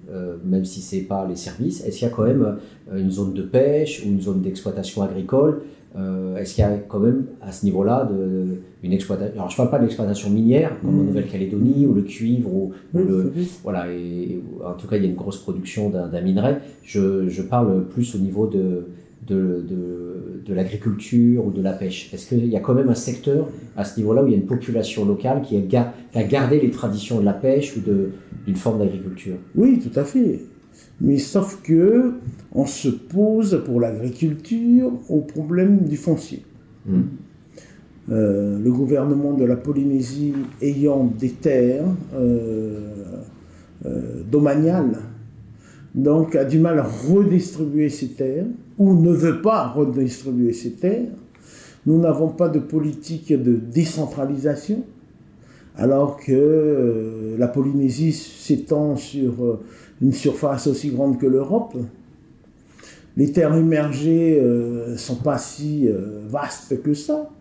[0.46, 2.58] même si c'est pas les services, est-ce qu'il y a quand même
[2.94, 5.62] une zone de pêche ou une zone d'exploitation agricole
[5.98, 9.56] euh, est-ce qu'il y a quand même à ce niveau-là de, une exploitation Alors je
[9.56, 11.06] ne parle pas d'exploitation minière comme en mmh.
[11.08, 15.16] Nouvelle-Calédonie ou le cuivre ou, le voilà et, en tout cas il y a une
[15.16, 16.58] grosse production d'un minerai.
[16.84, 18.88] Je, je, parle plus au niveau de
[19.26, 19.66] de,
[20.46, 23.84] de, l'agriculture ou de la pêche Est-ce qu'il y a quand même un secteur à
[23.84, 26.72] ce niveau-là où il y a une population locale qui a, qui a gardé les
[26.72, 29.36] traditions de la pêche ou d'une forme d'agriculture?
[29.56, 30.40] Oui, tout à fait.
[31.02, 32.14] Mais sauf que
[32.54, 36.44] on se pose pour l'agriculture au problème du foncier.
[36.86, 37.02] Hmm.
[38.10, 41.84] Euh, le gouvernement de la Polynésie ayant des terres
[42.16, 42.80] euh,
[43.86, 44.98] euh, domaniales,
[45.98, 48.46] donc a du mal à redistribuer ces terres,
[48.78, 51.10] ou ne veut pas redistribuer ces terres.
[51.86, 54.84] Nous n'avons pas de politique de décentralisation,
[55.76, 59.60] alors que la Polynésie s'étend sur
[60.02, 61.76] une surface aussi grande que l'Europe.
[63.16, 67.32] Les terres immergées ne euh, sont pas si euh, vastes que ça,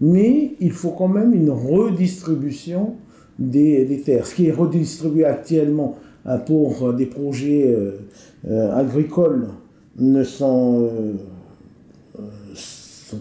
[0.00, 2.96] mais il faut quand même une redistribution
[3.38, 4.26] des, terres.
[4.26, 6.11] Ce qui est redistribué actuellement euh,
[6.46, 7.74] pour des projets
[8.48, 9.48] agricoles
[9.98, 10.90] ne sont,
[12.54, 13.20] sont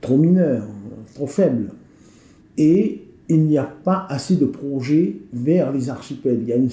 [0.00, 0.66] trop mineurs,
[1.14, 1.70] trop faibles.
[2.58, 6.40] Et il n'y a pas assez de projets vers les archipels.
[6.42, 6.70] Il y a une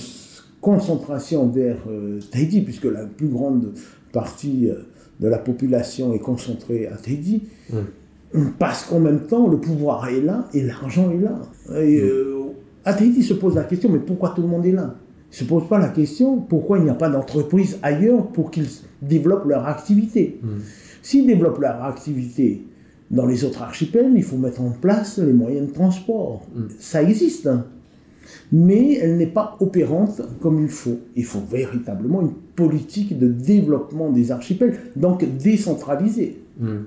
[0.59, 3.73] concentration vers euh, Tahiti, puisque la plus grande
[4.11, 4.87] partie euh,
[5.19, 7.43] de la population est concentrée à Tahiti,
[8.59, 11.39] parce qu'en même temps, le pouvoir est là et l'argent est là.
[11.79, 12.33] Et, euh,
[12.93, 14.95] Tahiti se pose la question, mais pourquoi tout le monde est là?
[15.31, 18.49] Il ne se pose pas la question, pourquoi il n'y a pas d'entreprise ailleurs pour
[18.49, 18.69] qu'ils
[19.01, 20.39] développent leur activité?
[21.01, 22.65] S'ils développent leur activité
[23.11, 26.43] dans les autres archipels, il faut mettre en place les moyens de transport.
[26.79, 27.47] Ça existe.
[27.47, 27.65] Hein
[28.51, 30.99] mais elle n'est pas opérante comme il faut.
[31.15, 36.37] Il faut véritablement une politique de développement des archipels, donc décentralisée.
[36.59, 36.83] Hmm.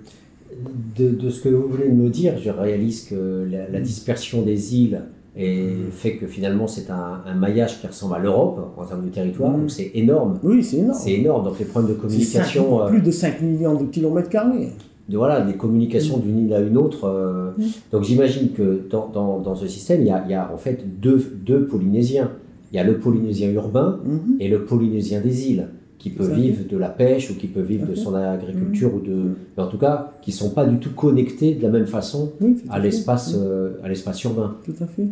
[0.99, 5.03] De, ce que vous voulez me dire, je réalise que la, dispersion des îles
[5.35, 9.61] fait que finalement c'est un, maillage qui ressemble à l'Europe en termes de territoire, hmm.
[9.61, 10.39] donc c'est énorme.
[10.43, 10.99] Oui, c'est énorme.
[10.99, 12.83] C'est énorme, donc les problèmes de communication.
[12.83, 14.71] Euh, plus de 5 millions de kilomètres carrés
[15.11, 16.23] de, voilà, des communications mm.
[16.23, 17.05] d'une île à une autre.
[17.05, 17.51] Euh.
[17.59, 17.65] Mm.
[17.93, 20.57] Donc j'imagine que dans, dans, dans, ce système, il y, a, il y a, en
[20.57, 22.31] fait deux, deux, Polynésiens.
[22.73, 24.37] Il y a le Polynésien urbain mm-hmm.
[24.41, 25.69] et le Polynésien des îles,
[26.01, 29.13] qui peut vivre de la pêche ou qui peut vivre de son agriculture, ou de,
[29.13, 29.35] mm.
[29.57, 32.33] mais en tout cas, qui ne sont pas du tout connectés de la même façon
[32.69, 34.57] à l'espace euh, à l'espace urbain.
[34.65, 35.07] Tout à fait.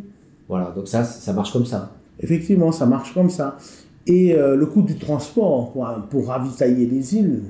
[0.48, 1.92] Voilà, donc ça, ça marche comme ça.
[2.20, 3.59] Effectivement, ça marche comme ça.
[4.07, 7.42] Et euh, le coût du transport pour, pour ravitailler les îles,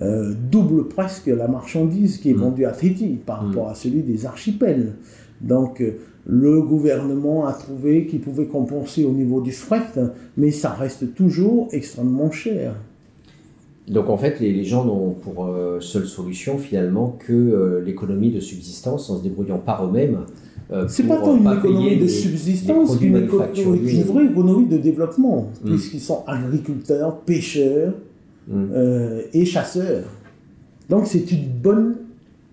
[0.00, 4.26] euh, double presque la marchandise qui est vendue à Tahiti par rapport à celui des
[4.26, 4.94] archipels.
[5.40, 9.92] Donc euh, le gouvernement a trouvé qu'il pouvait compenser au niveau du fret,
[10.36, 12.74] mais ça reste toujours extrêmement cher.
[13.88, 19.08] Donc en fait, les, gens n'ont pour euh, seule solution finalement que l'économie de subsistance
[19.10, 20.18] en se débrouillant par eux-mêmes.
[20.88, 25.68] c'est pas tant une économie de subsistance qu'une vraie économie de développement, mm.
[25.68, 27.92] puisqu'ils sont agriculteurs, pêcheurs,
[28.48, 28.66] Mm.
[28.72, 30.04] Euh, et chasseurs.
[30.88, 31.96] Donc c'est une bonne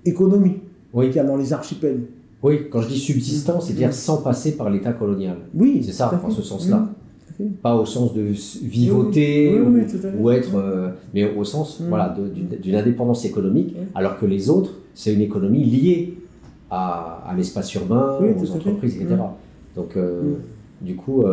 [0.05, 0.57] économie
[0.91, 1.07] oui.
[1.07, 2.01] qu'il y a dans les archipels.
[2.43, 3.93] Oui, quand je dis subsistance, c'est-à-dire mm.
[3.93, 5.37] sans passer par l'État colonial.
[5.55, 6.89] Oui, c'est ça, en ce sens-là.
[7.39, 7.45] Mm.
[7.61, 8.21] Pas au sens de
[8.61, 9.59] vivoter
[10.19, 12.15] ou, être, euh, mais au sens voilà,
[12.61, 16.17] d'une indépendance économique, alors que les autres, c'est une économie liée
[16.69, 19.15] à, à l'espace urbain, aux entreprises, etc.
[19.75, 20.33] Donc, euh,
[20.81, 21.23] du coup,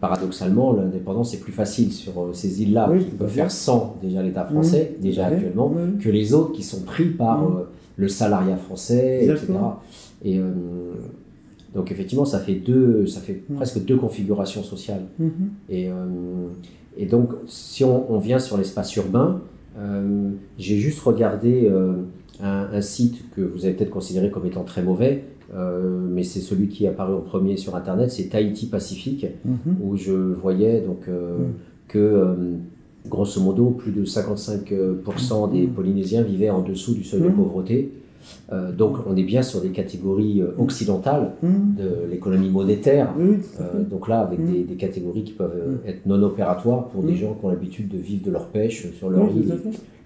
[0.00, 4.44] paradoxalement, l'indépendance est plus facile sur euh, ces îles-là, qui peuvent faire sans déjà l'État
[4.44, 9.54] français, déjà actuellement, que les autres qui sont pris par euh, le salariat français, etc.
[10.24, 10.52] Et euh,
[11.74, 15.04] donc effectivement, ça fait deux, ça fait presque deux configurations sociales.
[15.20, 15.28] Mm-hmm.
[15.70, 15.90] Et,
[16.96, 19.40] et, donc, si on, vient sur l'espace urbain,
[20.58, 21.70] j'ai juste regardé
[22.42, 25.24] un, un, site que vous avez peut-être considéré comme étant très mauvais,
[25.54, 29.76] euh, mais c'est celui qui est apparu en premier sur Internet, c'est Tahiti Pacifique, mhm.
[29.82, 31.52] où je voyais donc euh, mhm.
[31.88, 32.34] que, euh,
[33.08, 35.68] grosso modo, plus de 55% des mhm.
[35.72, 37.92] Polynésiens vivaient en dessous du seuil de pauvreté.
[38.76, 43.14] Donc on est bien sur des catégories occidentales de l'économie monétaire.
[43.90, 47.48] donc là, avec des, catégories qui peuvent être non opératoires pour des gens qui ont
[47.48, 49.54] l'habitude de vivre de leur pêche sur leur île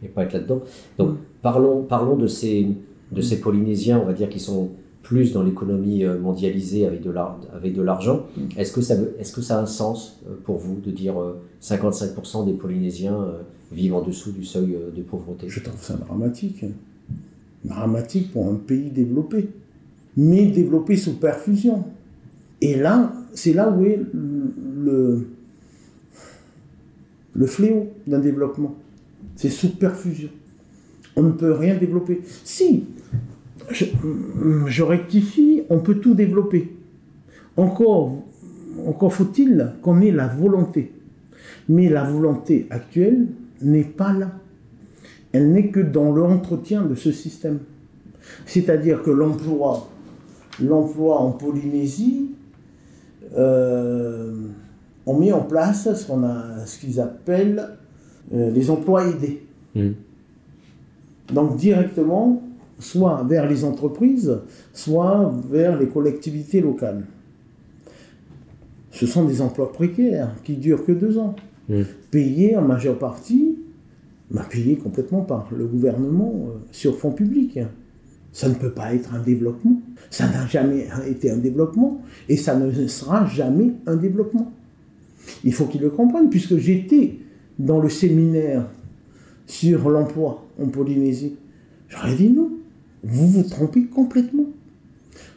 [0.02, 0.60] et, pas être là-dedans.
[0.98, 2.68] Donc parlons, parlons de ces,
[3.12, 4.70] de ces Polynésiens, on va dire, qui sont
[5.02, 8.26] plus dans l'économie euh, mondialisée avec de l'argent.
[8.56, 11.14] Est-ce que, ça, est que ça a un sens euh, pour vous de dire
[11.62, 13.26] 55% des Polynésiens
[13.72, 15.48] vivent en dessous du seuil de pauvreté?
[15.48, 16.64] Je trouve ça dramatique.
[17.64, 19.50] Dramatique pour un pays développé,
[20.16, 21.84] mais développé sous perfusion.
[22.60, 25.26] Et là, c'est là où est le,
[27.46, 28.76] fléau d'un développement.
[29.36, 30.30] C'est sous perfusion.
[31.16, 32.20] On ne peut rien développer.
[32.44, 32.84] Si,
[33.70, 36.76] je, rectifie, on peut tout développer.
[37.56, 38.24] Encore,
[38.86, 40.92] encore faut-il qu'on ait la volonté.
[41.68, 43.26] Mais la volonté actuelle
[43.62, 44.39] n'est pas là.
[45.32, 47.60] Elle n'est que dans l'entretien de ce système.
[48.46, 49.88] C'est-à-dire que l'emploi,
[50.62, 52.30] l'emploi en Polynésie,
[53.36, 54.32] euh,
[55.06, 57.70] on met en place ce qu'on a, ce qu'ils appellent
[58.32, 59.42] euh, les emplois aidés.
[59.74, 59.90] Mmh.
[61.32, 62.42] Donc directement,
[62.78, 64.38] soit vers les entreprises,
[64.72, 67.04] soit vers les collectivités locales.
[68.90, 71.36] Ce sont des emplois précaires qui durent que deux ans,
[71.68, 71.82] mmh.
[72.10, 73.59] payés en majeure partie,
[74.50, 77.58] payés complètement par le gouvernement euh, sur fonds publics.
[78.32, 79.80] Ça ne peut pas être un développement.
[80.10, 84.52] Ça n'a jamais été un développement et ça ne sera jamais un développement.
[85.44, 87.18] Il faut qu'ils le comprennent, puisque j'étais
[87.58, 88.66] dans le séminaire
[89.46, 91.36] sur l'emploi en Polynésie.
[91.88, 92.52] J'aurais dit non,
[93.02, 94.46] vous vous trompez complètement.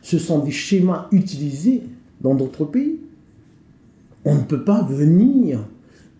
[0.02, 1.82] Ce sont des schémas utilisés
[2.22, 3.00] dans d'autres pays.
[4.26, 5.68] On ne peut pas venir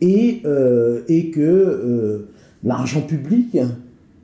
[0.02, 2.28] et, euh, et que euh,
[2.64, 3.58] l'argent public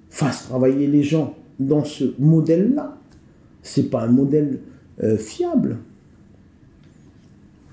[0.09, 2.97] fasse travailler les gens dans ce modèle-là.
[3.63, 4.59] Ce n'est pas un modèle
[5.03, 5.77] euh, fiable.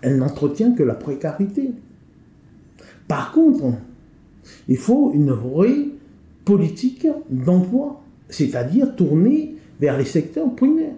[0.02, 1.70] Elle n'entretient que la précarité.
[3.09, 3.74] Par contre,
[4.68, 5.88] il faut une vraie
[6.44, 10.94] politique d'emploi c'est-à-dire tourner vers les secteurs primaires.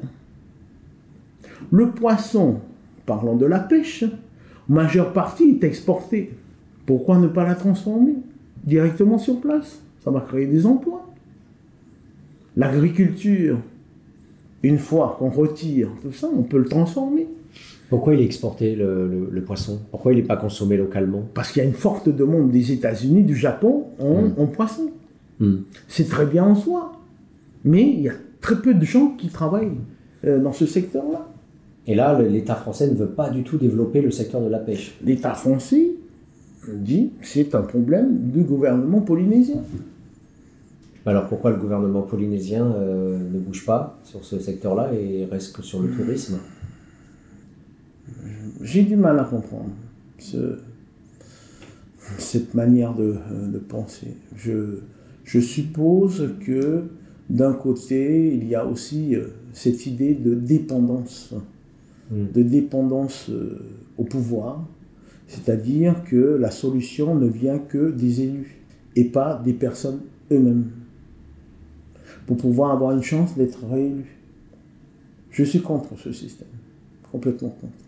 [1.71, 2.61] Le poisson,
[3.07, 4.05] parlons de la pêche,
[4.69, 6.35] majeure partie est exportée.
[6.87, 8.15] Pourquoi ne pas la transformer?
[8.69, 11.05] Directement sur place Ça va créer des emplois.
[12.57, 13.59] L'agriculture,
[14.63, 17.27] une fois qu'on retire tout ça, on peut le transformer.
[17.89, 19.81] Pourquoi il est exporté le, poisson?
[19.91, 21.23] Pourquoi il n'est pas consommé localement?
[21.33, 24.51] Parce qu'il y a une forte demande des États-Unis, du Japon en, hmm.
[24.53, 24.91] poisson.
[25.41, 25.59] Hmm.
[25.87, 26.93] C'est très bien en soi.
[27.65, 29.79] Mais il y a très peu de gens qui travaillent
[30.25, 31.29] euh, dans ce secteur-là.
[31.87, 34.99] Et là, l'État français ne veut pas du tout développer le secteur de la pêche.
[35.03, 35.93] L'État français
[36.75, 39.63] dit c'est un problème du gouvernement polynésien.
[41.07, 45.63] Alors pourquoi le gouvernement polynésien euh, ne bouge pas sur ce secteur-là et reste que
[45.63, 46.39] sur le tourisme?
[48.61, 49.71] J'ai du mal à comprendre
[52.19, 53.17] cette manière de,
[53.51, 54.09] de penser.
[54.37, 54.81] Je,
[55.25, 56.85] je, suppose que
[57.31, 61.35] d'un côté, il y a aussi euh, cette idée de dépendance,
[62.11, 62.33] hmm.
[62.35, 63.59] de dépendance euh,
[63.99, 64.67] au pouvoir,
[65.29, 68.57] c'est-à-dire que la solution ne vient que des élus
[68.97, 70.01] et pas des personnes
[70.33, 70.71] eux-mêmes,
[72.27, 74.17] pour pouvoir avoir une chance d'être réélu.
[75.31, 76.49] Je suis contre ce système,
[77.13, 77.79] complètement contre.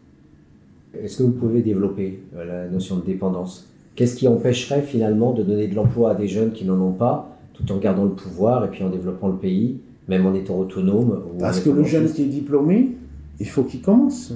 [1.03, 3.69] Est-ce que vous pouvez développer euh, la notion de dépendance?
[3.97, 7.39] Qu'est-ce qui empêcherait finalement de donner de l'emploi à des jeunes qui n'en ont pas
[7.55, 11.23] tout en gardant le pouvoir et puis en développant le pays, même en étant autonome.
[11.39, 12.97] Parce que le jeune qui est diplômé,
[13.39, 14.35] il faut qu'il commence.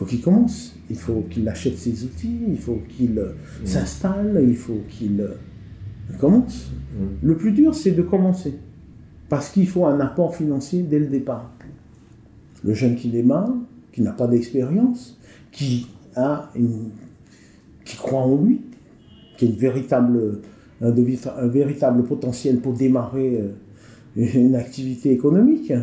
[0.00, 0.74] Il faut qu'il commence.
[0.88, 3.66] Il faut qu'il achète ses outils, il faut qu'il euh, mm.
[3.66, 5.34] s'installe, il faut qu'il euh,
[6.18, 6.70] commence.
[6.94, 7.26] Mm.
[7.26, 8.54] Le plus dur, c'est de commencer.
[9.28, 11.52] Parce qu'il faut un apport financier dès le départ.
[12.64, 13.52] Le jeune qui démarre,
[13.92, 15.18] qui n'a pas d'expérience,
[15.52, 15.86] qui
[16.16, 16.92] a une,
[17.84, 18.62] qui croit en lui,
[19.36, 20.40] qui a une véritable
[20.80, 23.42] un, un, véritable potentiel pour démarrer
[24.16, 25.74] euh, une activité économique,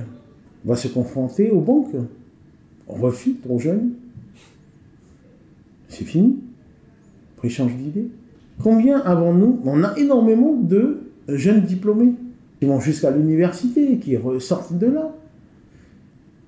[0.65, 1.95] va se confronter aux banques.
[2.87, 3.91] On refuse trop jeune.
[5.89, 6.37] C'est fini.
[7.35, 8.07] Après, change d'idée.
[8.61, 9.59] Combien avons-nous?
[9.65, 12.13] On a énormément de jeunes diplômés
[12.59, 15.13] qui vont jusqu'à l'université, qui ressortent de là.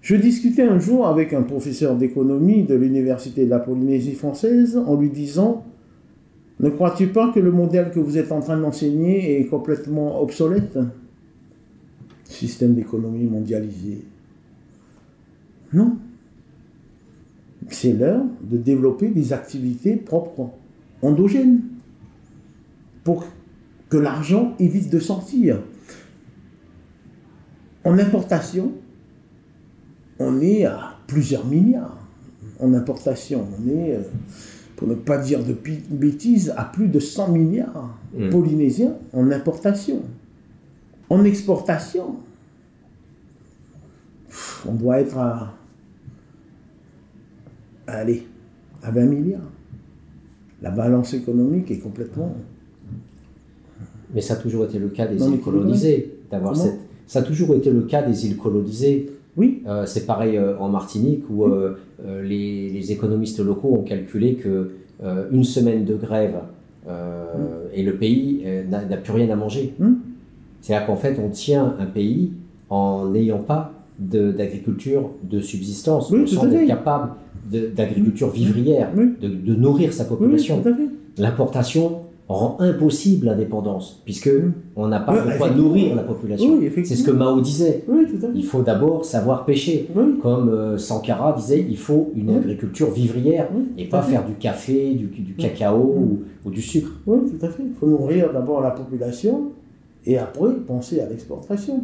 [0.01, 4.95] Je discutais un jour avec un professeur d'économie de l'université de la Polynésie française en
[4.95, 5.65] lui disant
[6.59, 10.77] ne crois-tu pas que le modèle que vous êtes en train d'enseigner est complètement obsolète?
[12.25, 14.01] Système d'économie mondialisé.
[15.71, 15.97] Non.
[17.69, 20.51] C'est l'heure de développer des activités propres,
[21.01, 21.61] endogènes,
[23.03, 23.25] pour
[23.89, 25.61] que l'argent évite de sortir.
[27.83, 28.71] En importation,
[30.19, 31.97] on est à plusieurs milliards.
[32.59, 34.01] En importation, on est euh,
[34.75, 35.55] pour ne pas dire de
[35.89, 38.29] bêtises, à plus de 100 milliards hmm.
[38.29, 40.03] polynésiens en importation.
[41.09, 42.15] En exportation,
[44.67, 45.53] On doit être à.
[47.91, 48.23] Allez,
[48.83, 49.41] à 20 milliards.
[50.61, 52.35] La balance économique est complètement.
[54.13, 56.79] Mais ça a toujours été le cas des Non, îles colonisées, d'avoir Comment cette.
[57.07, 59.09] Ça a toujours été le cas des îles colonisées.
[59.37, 63.83] Oui, Euh, c'est pareil euh, en Martinique où euh, euh, les, les économistes locaux ont
[63.83, 64.71] calculé que
[65.31, 66.35] une semaine de grève
[67.73, 69.73] et le pays n'a plus rien à manger.
[69.79, 69.93] Mm.
[70.59, 72.33] C'est-à-dire qu'en fait, on tient un pays
[72.69, 76.65] en n'ayant pas de- d'agriculture de, subsistance, sens à d'être fait.
[76.67, 77.15] capable de-
[77.49, 80.61] d'agriculture vivrière, oui, de, de nourrir sa population.
[81.17, 84.29] L'importation rend impossible l'indépendance, puisque
[84.75, 86.59] on n'a pas Oui, de quoi nourrir la population.
[86.83, 87.83] C'est ce que Mao disait.
[87.87, 88.35] Oui, tout à fait.
[88.35, 89.87] Il faut d'abord savoir pêcher.
[89.95, 92.35] Oui, Comme euh, Sankara disait, il faut une Oui.
[92.37, 96.91] agriculture vivrière oui, et pas faire du café, du, du cacao ou, ou du sucre.
[97.07, 97.63] Oui, tout à fait.
[97.65, 99.45] Il faut nourrir d'abord la population
[100.05, 101.83] et après penser à l'exportation.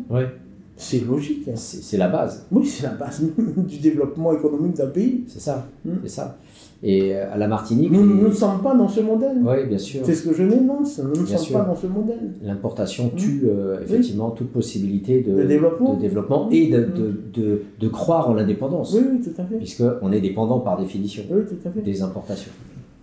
[0.78, 1.48] C'est logique.
[1.48, 1.54] hein.
[1.56, 3.22] C'est la base, Oui, c'est la base
[3.58, 5.24] du développement économique d'un pays.
[5.28, 5.66] c'est ça.
[5.86, 5.92] Mm.
[6.04, 6.38] C'est ça.
[6.84, 9.38] Et euh, à la Martinique, Nous ne sommes pas dans ce modèle.
[9.42, 11.00] oui, bien sûr, C'est ce que je dénonce.
[11.00, 11.58] Nous ne sommes sûr.
[11.60, 12.34] pas dans ce modèle.
[12.44, 15.94] l'importation tue euh, effectivement toute possibilité de, De développement.
[15.96, 19.56] de développement et de, de, de- de croire en l'indépendance, Oui, oui, tout à fait.
[19.56, 21.82] puisqu'on est dépendant par définition Oui, tout à fait.
[21.82, 22.52] des importations.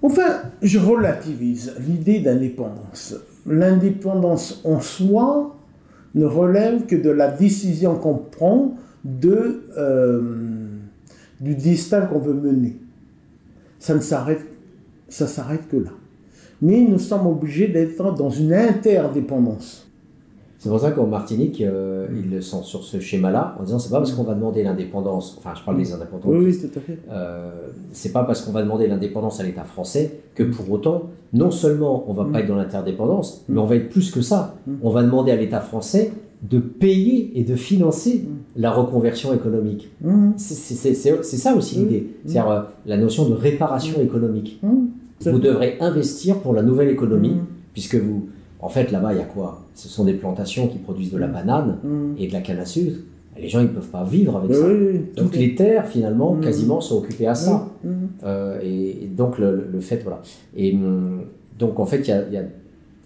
[0.03, 3.14] Enfin, je relativise l'idée d'indépendance.
[3.47, 5.57] L'indépendance en soi
[6.15, 8.75] ne relève que de la décision qu'on prend
[9.25, 10.21] euh,
[11.41, 12.77] du destin qu'on veut mener.
[13.79, 14.47] Ça ne s'arrête,
[15.09, 15.91] ça s'arrête que là.
[16.61, 19.91] Mais nous sommes obligés d'être dans une interdépendance.
[20.63, 23.97] C'est pour ça qu'en Martinique, euh, ils sont sur ce schéma-là, en disant c'est pas
[23.99, 26.99] parce qu'on va demander l'indépendance, enfin je parle des indépendants, Oui, oui, tout à fait.
[27.11, 27.51] euh,
[27.91, 32.05] c'est pas parce qu'on va demander l'indépendance à l'État français que pour autant, non seulement
[32.07, 34.55] on va pas être dans l'interdépendance, mais on va être plus que ça.
[34.69, 34.73] Mm.
[34.85, 36.13] On va demander à l'État français
[36.49, 38.61] de payer et de financer Mm.
[38.61, 39.91] la reconversion économique.
[40.37, 41.83] C'est- ça aussi Mm.
[41.83, 44.61] l'idée, c'est-à-dire euh, la notion de réparation économique.
[45.25, 47.39] Vous devrez investir pour la nouvelle économie,
[47.73, 48.29] puisque vous,
[48.63, 49.61] en fait, là-bas, il y a quoi?
[49.75, 52.15] Ce sont des plantations qui produisent de la banane mmh.
[52.19, 52.99] et de la canne à sucre.
[53.39, 54.67] Les gens, ils ne peuvent pas vivre avec Oui, ça.
[54.67, 56.41] oui, tout Donc à les terres, finalement, Mm.
[56.43, 57.67] quasiment, sont occupées à ça.
[57.83, 57.89] Mmh.
[58.25, 60.21] Euh, et, et donc le, fait, voilà.
[60.57, 60.77] Et
[61.59, 62.45] donc en fait, il y a, il y a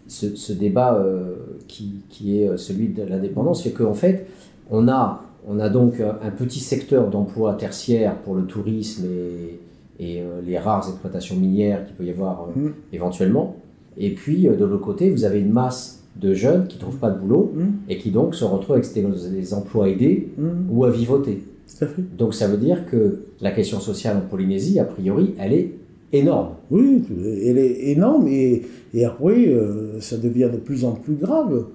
[0.08, 1.34] ce, ce débat euh,
[1.68, 4.26] qui, qui est euh, celui de l'indépendance, fait qu'en fait,
[4.70, 9.60] on a, on a donc un petit secteur d'emploi tertiaire pour le tourisme et,
[10.04, 12.70] et euh, les rares exploitations minières qu'il peut y avoir Mm.
[12.92, 13.56] éventuellement.
[13.98, 16.98] Et puis, euh, de l'autre côté, vous avez une masse de jeunes qui ne trouvent
[16.98, 20.42] pas de boulot Mmh, et qui donc se retrouvent avec des, emplois aidés mmh.
[20.70, 21.42] ou à vivoter.
[21.66, 22.16] Fait.
[22.16, 25.72] Donc ça veut dire que la question sociale en Polynésie, a priori, elle est
[26.12, 26.50] énorme.
[26.70, 27.02] Oui,
[27.44, 28.62] elle est énorme et,
[28.94, 31.66] et après, euh, ça devient de plus en plus grave,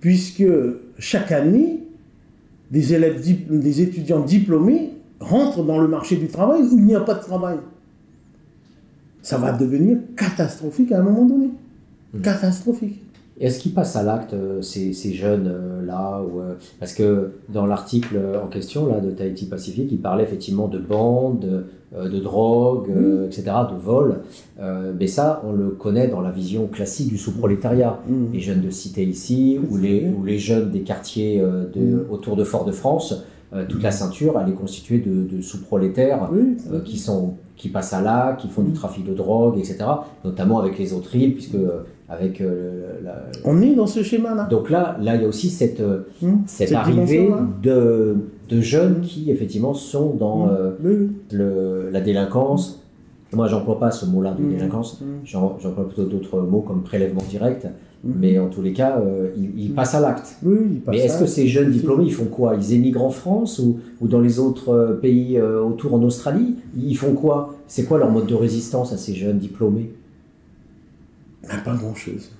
[0.00, 0.44] puisque
[0.98, 1.80] chaque année,
[2.70, 3.20] des, élèves,
[3.50, 7.20] des étudiants diplômés rentrent dans le marché du travail où il n'y a pas de
[7.20, 7.58] travail.
[9.22, 11.50] Ça va devenir catastrophique à un moment donné.
[12.14, 12.20] Mm.
[12.20, 13.02] Catastrophique.
[13.40, 16.22] Est-ce qu'ils passent à l'acte, euh, ces, ces jeunes-là
[16.78, 21.64] Parce que dans l'article en question là, de Tahiti Pacifique, il parlait effectivement de bandes,
[21.94, 24.20] euh, de drogue, euh, etc., de vol.
[24.60, 28.00] Euh, mais ça, on le connaît dans la vision classique du sous-prolétariat.
[28.08, 28.32] Mm.
[28.32, 32.06] Les jeunes de cité ici, ou les, ou les jeunes des quartiers euh, de, Mm.
[32.10, 36.80] autour de Fort-de-France, euh, toute la ceinture, elle est constituée de, de sous-prolétaires Oui, euh,
[36.80, 39.84] qui, sont, qui passent à là, qui font du trafic de drogue, etc.
[40.24, 41.82] Notamment avec les autres îles, puisque euh,
[42.12, 44.44] avec euh, la- on est dans ce schéma-là.
[44.50, 46.26] donc là, là, il y a aussi cette, euh, Mm.
[46.46, 47.30] cette, Cette arrivée
[47.62, 48.16] de,
[48.48, 50.50] de jeunes qui effectivement sont dans Mm.
[50.50, 52.80] euh, Oui, le, la délinquance.
[53.32, 54.50] Moi, j'emploie pas ce mot-là de Mm.
[54.50, 55.02] délinquance.
[55.24, 57.66] J'emploie plutôt d'autres mots comme prélèvement direct.
[58.04, 60.36] Mais en tous les cas, euh, ils, ils passent à l'acte.
[60.44, 62.56] Oui, Mais est-ce que ces jeunes diplômés, ils font quoi?
[62.56, 66.56] Ils émigrent en France ou, ou dans les autres pays autour en Australie?
[66.76, 67.54] Ils font quoi?
[67.68, 69.92] C'est quoi leur mode de résistance à ces jeunes diplômés?
[71.64, 72.30] Pas grand-chose.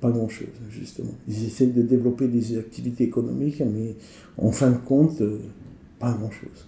[0.00, 1.12] Pas grand-chose, justement.
[1.28, 3.94] Ils essaient de développer des activités économiques, mais
[4.38, 5.38] en fin de compte, euh,
[5.98, 6.66] pas grand-chose.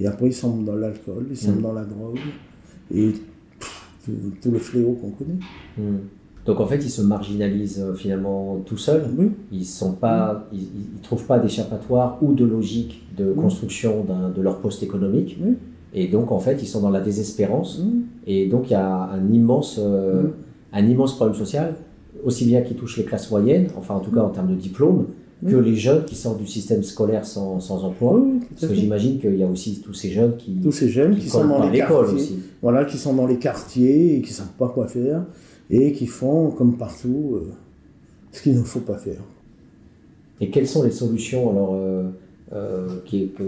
[0.00, 1.62] Et après, ils sont dans l'alcool, ils sont Mm.
[1.62, 2.18] dans la drogue,
[2.94, 3.12] et
[3.58, 5.38] pff, tout, tout le fléau qu'on connaît.
[5.78, 5.98] Hmm.
[6.44, 9.04] Donc en fait, ils se marginalisent euh, finalement tout seuls.
[9.16, 14.04] Oui, Ils sont pas, ils, ils trouvent pas d'échappatoire ou de logique de construction
[14.36, 15.36] de leur poste économique.
[15.42, 15.54] Oui.
[15.98, 17.80] Et donc en fait, ils sont dans la désespérance.
[17.80, 18.00] Mm.
[18.28, 20.30] Et donc il y a un immense, euh, Mm.
[20.74, 21.74] un immense problème social,
[22.24, 25.06] aussi bien qui touche les classes moyennes, enfin en tout cas en termes de diplôme,
[25.44, 25.60] que Mm.
[25.64, 28.22] les jeunes qui sortent du système scolaire sans, sans emploi.
[28.50, 31.22] Parce que j'imagine qu'il y a aussi tous ces jeunes qui, Tous ces jeunes qui,
[31.22, 32.38] qui sont dans les l'école quartiers, aussi.
[32.62, 35.24] voilà, qui sont dans les quartiers et qui savent pas quoi faire,
[35.70, 37.50] et qui font, comme partout, euh,
[38.32, 39.20] ce qu'il ne faut pas faire.
[40.40, 42.04] Et quelles sont les solutions alors euh,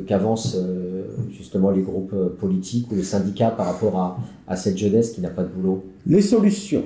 [0.06, 0.56] qu'avancent
[1.30, 5.44] justement les groupes politiques ou les syndicats par rapport à, cette jeunesse qui n'a pas
[5.44, 5.84] de boulot.
[6.06, 6.84] Les solutions,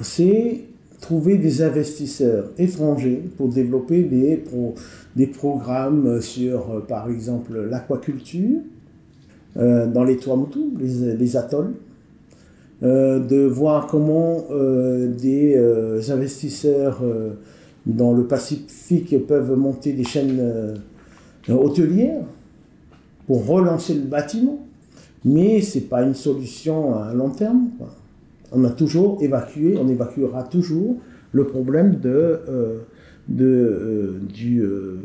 [0.00, 0.60] c'est
[1.04, 8.60] trouver des investisseurs étrangers pour développer des, programmes sur, euh, par exemple, l'aquaculture
[9.58, 11.74] euh, dans les Tuamotu, les, les atolls,
[12.82, 17.02] euh, de voir comment des investisseurs
[17.84, 20.40] dans le Pacifique peuvent monter des chaînes
[21.52, 22.24] hôtelières
[23.26, 24.66] pour relancer le bâtiment.
[25.24, 27.70] Mais ce n'est pas une solution à long terme
[28.54, 30.96] on a toujours évacué, on évacuera toujours
[31.32, 32.08] le problème de,
[32.48, 32.78] euh,
[33.40, 34.96] euh, du euh,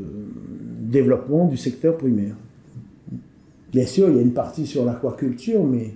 [0.81, 2.35] développement du secteur primaire.
[3.71, 5.93] Bien sûr, il y a une partie sur l'aquaculture, mais,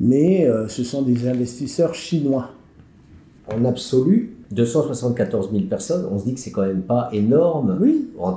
[0.00, 2.52] mais ce sont des investisseurs chinois.
[3.52, 7.78] En absolu, 274 000 personnes, on se dit que c'est quand même pas énorme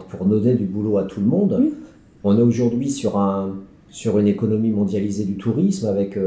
[0.10, 1.72] pour donner du boulot à tout le monde.
[2.24, 3.56] On est aujourd'hui sur, un,
[3.90, 6.18] sur une économie mondialisée du tourisme avec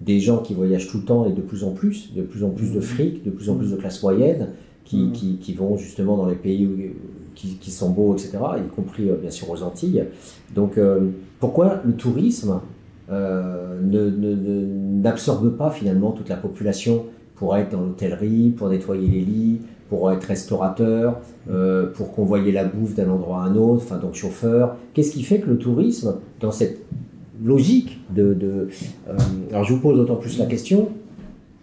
[0.00, 2.50] des gens qui voyagent tout le temps et de plus en plus, de plus en
[2.50, 4.48] plus de fric, de plus en plus de classe moyenne,
[4.86, 6.92] qui, qui, qui vont justement dans les pays
[7.34, 10.04] qui, qui, sont beaux, etc., y compris euh, bien sûr aux Antilles.
[10.54, 11.10] Donc euh,
[11.40, 12.60] pourquoi le tourisme
[13.10, 13.80] euh,
[15.02, 17.04] n'absorbe ne, pas finalement toute la population
[17.36, 22.64] pour être dans l'hôtellerie, pour nettoyer les lits, pour être restaurateur, euh, pour convoyer la
[22.64, 24.76] bouffe d'un endroit à un autre, enfin donc chauffeur.
[24.94, 26.80] Qu'est-ce qui fait que le tourisme, dans cette
[27.44, 28.34] logique de.
[28.34, 28.68] de
[29.08, 29.16] euh,
[29.50, 30.88] alors je vous pose d'autant plus la question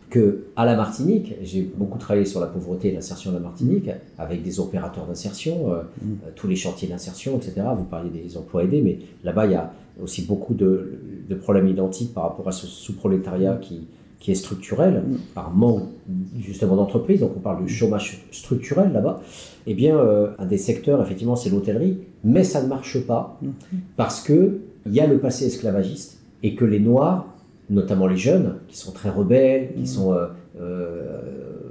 [0.09, 3.89] que à la Martinique, j'ai beaucoup travaillé sur la pauvreté et l'insertion de la Martinique
[4.19, 6.15] avec des opérateurs d'insertion, euh, mm.
[6.35, 7.63] tous les chantiers d'insertion, etc.
[7.75, 11.67] Vous parliez des emplois aidés, mais là-bas il y a aussi beaucoup de, de, problèmes
[11.67, 13.87] identiques par rapport à ce sous-prolétariat qui,
[14.23, 15.17] qui est structurel, mm.
[15.35, 15.83] par manque
[16.39, 19.21] justement d'entreprise, donc on parle de chômage structurel là-bas,
[19.67, 19.97] eh bien,
[20.39, 23.47] un des secteurs, effectivement, c'est l'hôtellerie, mais ça ne marche pas mm.
[23.97, 27.25] parce que il y a le passé esclavagiste et que les Noirs,
[27.69, 29.85] notamment les jeunes, qui sont très rebelles, qui mm.
[29.85, 30.27] sont euh,
[30.59, 31.21] euh,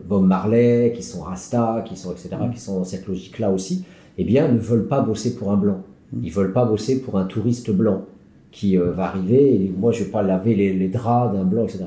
[0.07, 2.50] Bob Marley, qui sont Rasta, qui sont etc., mm.
[2.53, 3.84] qui sont dans cette logique-là aussi,
[4.18, 5.82] eh bien, ne veulent pas bosser pour un blanc.
[6.12, 6.20] Mm.
[6.24, 8.05] Ils veulent pas bosser pour un touriste blanc
[8.53, 11.84] qui euh, va arriver et moi je vais pas laver les, draps d'un blanc, etc.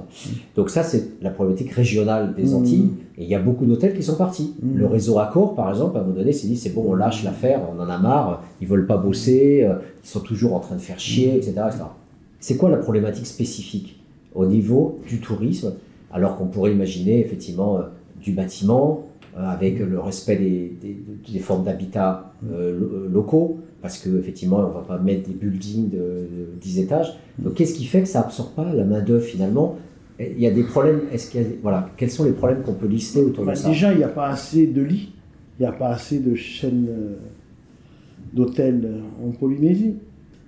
[0.55, 4.01] Donc ça c'est la problématique régionale des Antilles et il y a beaucoup d'hôtels qui
[4.01, 4.55] sont partis.
[4.61, 7.23] Le réseau Accor par exemple à un moment donné s'est dit c'est bon on lâche
[7.23, 10.75] l'affaire, on en a marre, ils veulent pas bosser, euh, ils sont toujours en train
[10.75, 11.53] de faire chier, etc.
[12.39, 13.99] C'est quoi la problématique spécifique
[14.33, 15.73] au niveau du tourisme
[16.11, 17.81] alors qu'on pourrait imaginer effectivement euh,
[18.21, 19.03] du bâtiment
[19.37, 20.97] avec le respect des,
[21.29, 22.31] des formes d'habitat
[23.11, 26.27] locaux, parce qu'effectivement, on ne va pas mettre des buildings de,
[26.59, 27.15] 10 étages.
[27.37, 29.77] Donc, qu'est-ce qui fait que ça absorbe pas la main-d'œuvre finalement?
[30.19, 31.01] Il y a des problèmes.
[31.11, 33.69] Est-ce qu'il voilà, quels sont les problèmes qu'on peut lister autour de bah, ça?
[33.69, 35.11] Déjà, il n'y a pas assez de lits,
[35.59, 37.15] il n'y a pas assez de chaînes euh,
[38.33, 39.97] d'hôtels euh, en Polynésie.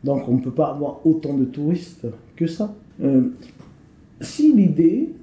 [0.04, 2.74] Donc, on ne peut pas avoir autant de touristes que ça.
[3.04, 3.22] Euh,
[4.20, 5.14] si l'idée,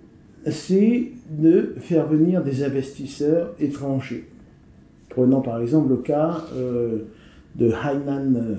[0.48, 4.28] c'est de faire venir des investisseurs étrangers,
[5.08, 6.44] prenons par exemple le cas
[7.56, 8.54] de Hainan, euh,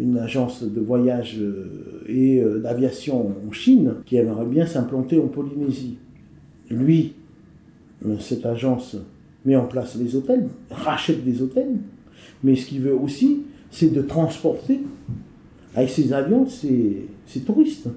[0.00, 5.28] une agence de voyage euh, et euh, d'aviation en Chine, qui aimerait bien s'implanter en
[5.28, 5.98] Polynésie.
[6.70, 7.14] Lui,
[8.20, 8.96] cette agence
[9.44, 11.76] met en place les hôtels, rachète des hôtels,
[12.42, 14.80] mais ce qu'il veut aussi, c'est de transporter
[15.74, 17.88] avec ses avions ses, ses, touristes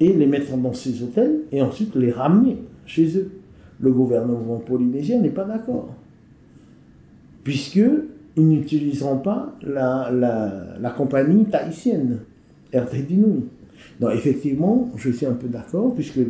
[0.00, 3.30] et les mettre dans ces hôtels et ensuite les ramener chez eux.
[3.80, 5.94] Le gouvernement polynésien n'est pas d'accord,
[7.44, 7.80] puisque
[8.38, 12.20] ils n'utiliseront pas la, la, compagnie tahitienne,
[12.72, 13.08] RT
[14.00, 16.20] Donc effectivement, je suis un peu d'accord, puisque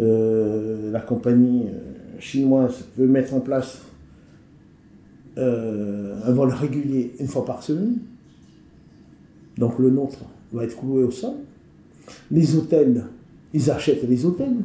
[0.00, 3.82] euh, la compagnie euh, chinoise veut mettre en place
[5.36, 7.98] euh, un vol régulier une fois par semaine.
[9.58, 10.20] Donc le nôtre
[10.52, 11.34] va être cloué au sol.
[12.30, 13.04] Les hôtels,
[13.52, 14.56] ils achètent les hôtels.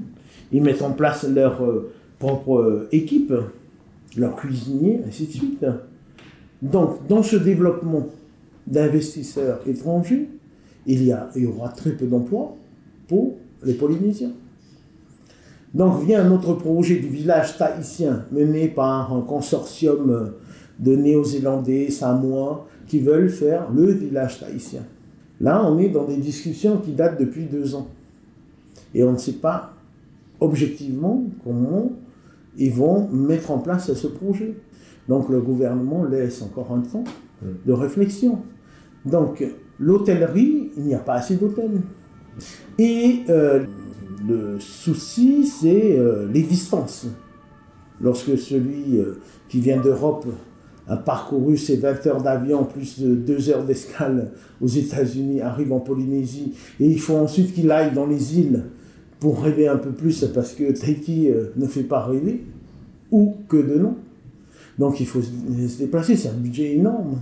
[0.54, 1.62] Ils mettent en place leur
[2.20, 3.34] propre équipe,
[4.16, 5.66] leurs cuisiniers, ainsi de suite.
[6.72, 8.08] Donc, dans ce développement
[8.66, 10.28] d'investisseurs étrangers,
[10.88, 12.56] il y, aura très peu d'emplois
[13.08, 14.32] pour les Polynésiens.
[15.74, 20.32] Donc vient un autre projet du village tahitien mené par un consortium
[20.80, 24.84] de Néo-Zélandais, Samoa, qui veulent faire le village tahitien.
[25.42, 27.88] Là, on est dans des discussions qui datent depuis deux ans.
[28.94, 29.74] Et on ne sait pas
[30.40, 31.92] objectivement comment
[32.58, 34.56] ils vont mettre en place ce projet.
[35.08, 37.04] Donc le gouvernement laisse encore un temps
[37.66, 38.40] de réflexion.
[39.06, 39.44] Donc
[39.80, 41.82] l'hôtellerie, il n'y a pas assez d'hôtels.
[42.78, 43.66] Et euh,
[44.28, 47.08] le souci, c'est euh, les distances.
[48.02, 50.26] Lorsque celui euh, qui vient d'Europe
[50.88, 54.32] a parcouru ses 20 heures d'avion, plus de 2 heures d'escale
[54.62, 58.66] aux États-Unis, arrive en Polynésie, et il faut ensuite qu'il aille dans les îles
[59.26, 62.44] pour rêver un peu plus, parce que Tahiti euh, ne fait pas rêver,
[63.10, 63.96] ou que de non.
[64.78, 67.22] Donc il faut se déplacer, c'est un budget énorme.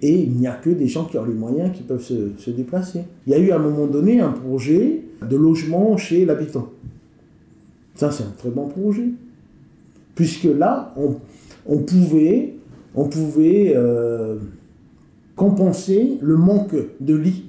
[0.00, 3.02] Et il n'y a que des gens qui ont les moyens qui peuvent se, déplacer.
[3.26, 6.70] Il y a eu à un moment donné un projet de logement chez l'habitant.
[7.94, 9.10] Ça, c'est un très bon projet.
[10.14, 10.94] Puisque là,
[11.66, 12.54] on, pouvait,
[12.94, 14.38] on pouvait euh,
[15.36, 17.47] compenser le manque de lits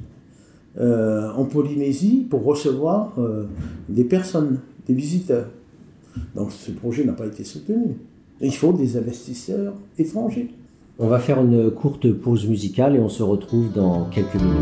[0.79, 3.45] euh, en Polynésie pour recevoir euh,
[3.89, 5.47] des personnes, des visiteurs.
[6.35, 7.97] Donc ce projet n'a pas été soutenu.
[8.41, 10.49] Il faut des investisseurs étrangers.
[10.97, 14.55] On va faire une courte pause musicale et on se retrouve dans quelques minutes.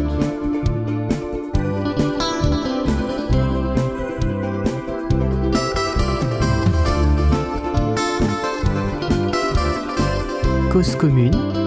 [10.72, 11.67] Cause commune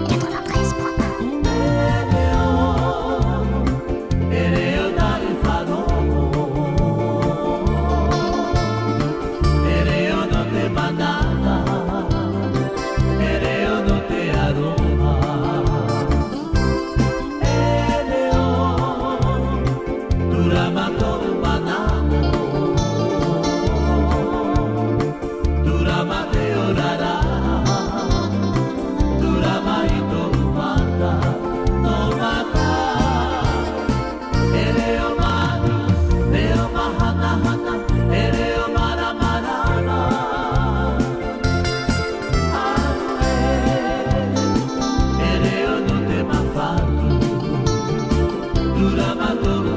[49.31, 49.70] On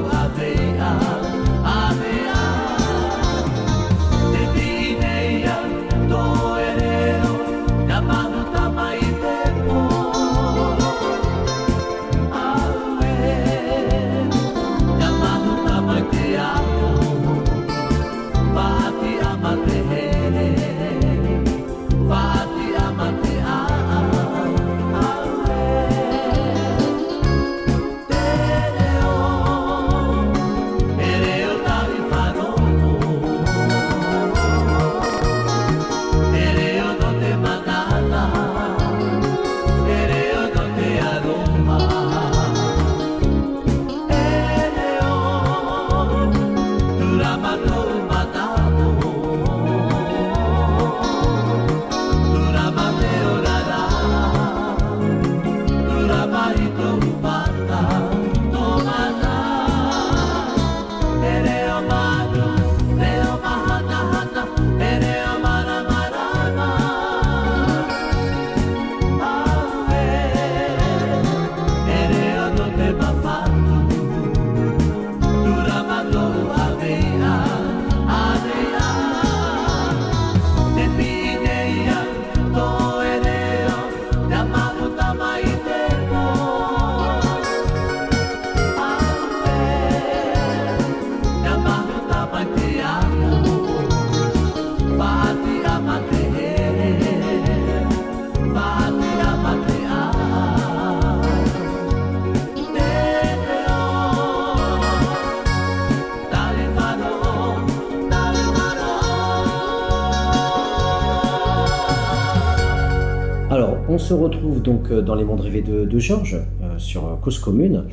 [114.59, 117.85] donc euh, dans les mondes rêvés de, Georges, euh, sur euh, Cause Commune,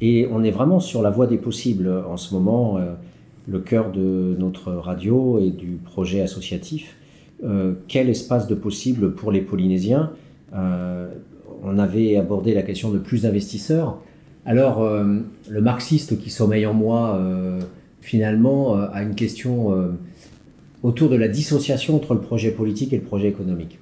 [0.00, 2.78] et on est vraiment sur la voie des possibles en ce moment,
[3.46, 6.96] le cœur de notre radio et du projet associatif.
[7.88, 10.10] quel espace de possible pour les Polynésiens?
[10.52, 13.98] On avait abordé la question de plus d'investisseurs.
[14.44, 17.18] Alors, le marxiste qui sommeille en moi,
[18.02, 19.72] finalement, a une question
[20.82, 23.78] autour de la dissociation entre le projet politique et le projet économique.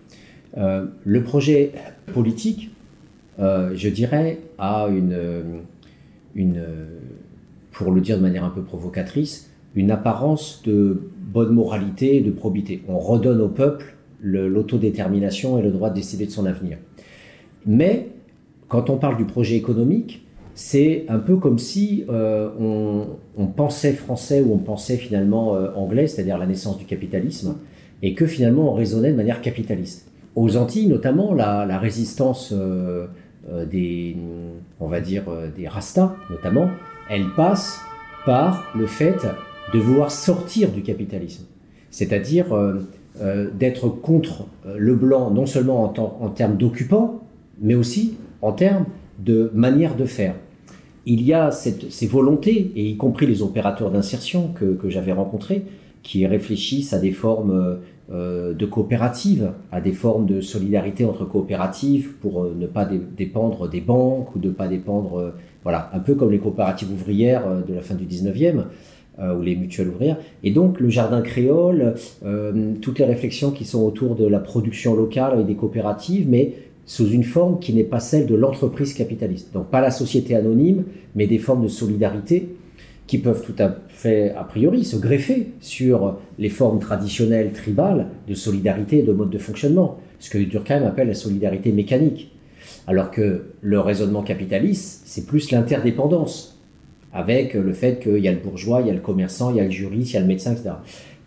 [0.59, 1.73] Euh, le projet
[2.13, 2.71] politique,
[3.39, 5.63] euh, je dirais, a une,
[6.35, 6.63] une,
[7.73, 12.31] pour le dire de manière un peu provocatrice, une apparence de bonne moralité et de
[12.31, 12.83] probité.
[12.89, 16.79] On redonne au peuple l'autodétermination et le droit de décider de son avenir.
[17.67, 18.09] Mais
[18.69, 22.51] quand on parle du projet économique, c'est un peu comme si euh,
[23.37, 27.57] on, pensait français ou on pensait finalement anglais, c'est-à-dire la naissance du capitalisme,
[28.03, 33.07] et que finalement on raisonnait de manière capitaliste aux Antilles, notamment, la, résistance euh,
[33.51, 34.17] euh, des,
[34.81, 36.69] on va dire, euh, des Rastas, notamment,
[37.11, 37.81] elle passe
[38.25, 39.27] par le fait
[39.75, 41.45] de vouloir sortir du capitalisme.
[41.91, 42.47] C'est-à-dire
[43.59, 47.21] d'être contre le blanc, non seulement en, termes d'occupants,
[47.61, 48.87] mais aussi en termes
[49.19, 50.35] de manière de faire.
[51.05, 55.65] Il y a ces volontés, et y compris les opérateurs d'insertion que, j'avais rencontrés,
[56.03, 57.81] qui réfléchissent à des formes
[58.13, 63.81] de coopératives, à des formes de solidarité entre coopératives pour euh, ne pas dépendre des
[63.81, 65.31] banques ou de ne pas dépendre, euh,
[65.63, 68.65] voilà, un peu comme les coopératives ouvrières de la fin du 19e
[69.21, 70.17] ou les mutuelles ouvrières.
[70.43, 71.95] Et donc le jardin créole,
[72.81, 76.55] toutes les réflexions qui sont autour de la production locale avec des coopératives, mais
[76.87, 79.53] sous une forme qui n'est pas celle de l'entreprise capitaliste.
[79.53, 80.85] Donc pas la société anonyme,
[81.15, 82.49] mais des formes de solidarité
[83.13, 88.33] qui peuvent tout à fait, a priori, se greffer sur les formes traditionnelles tribales de
[88.33, 92.33] solidarité et de mode de fonctionnement, ce que Durkheim appelle la solidarité mécanique.
[92.87, 96.59] Alors que le raisonnement capitaliste, c'est plus l'interdépendance,
[97.13, 99.61] avec le fait qu'il y a le bourgeois, il y a le commerçant, il y
[99.61, 100.71] a le juriste, il y a le médecin, etc.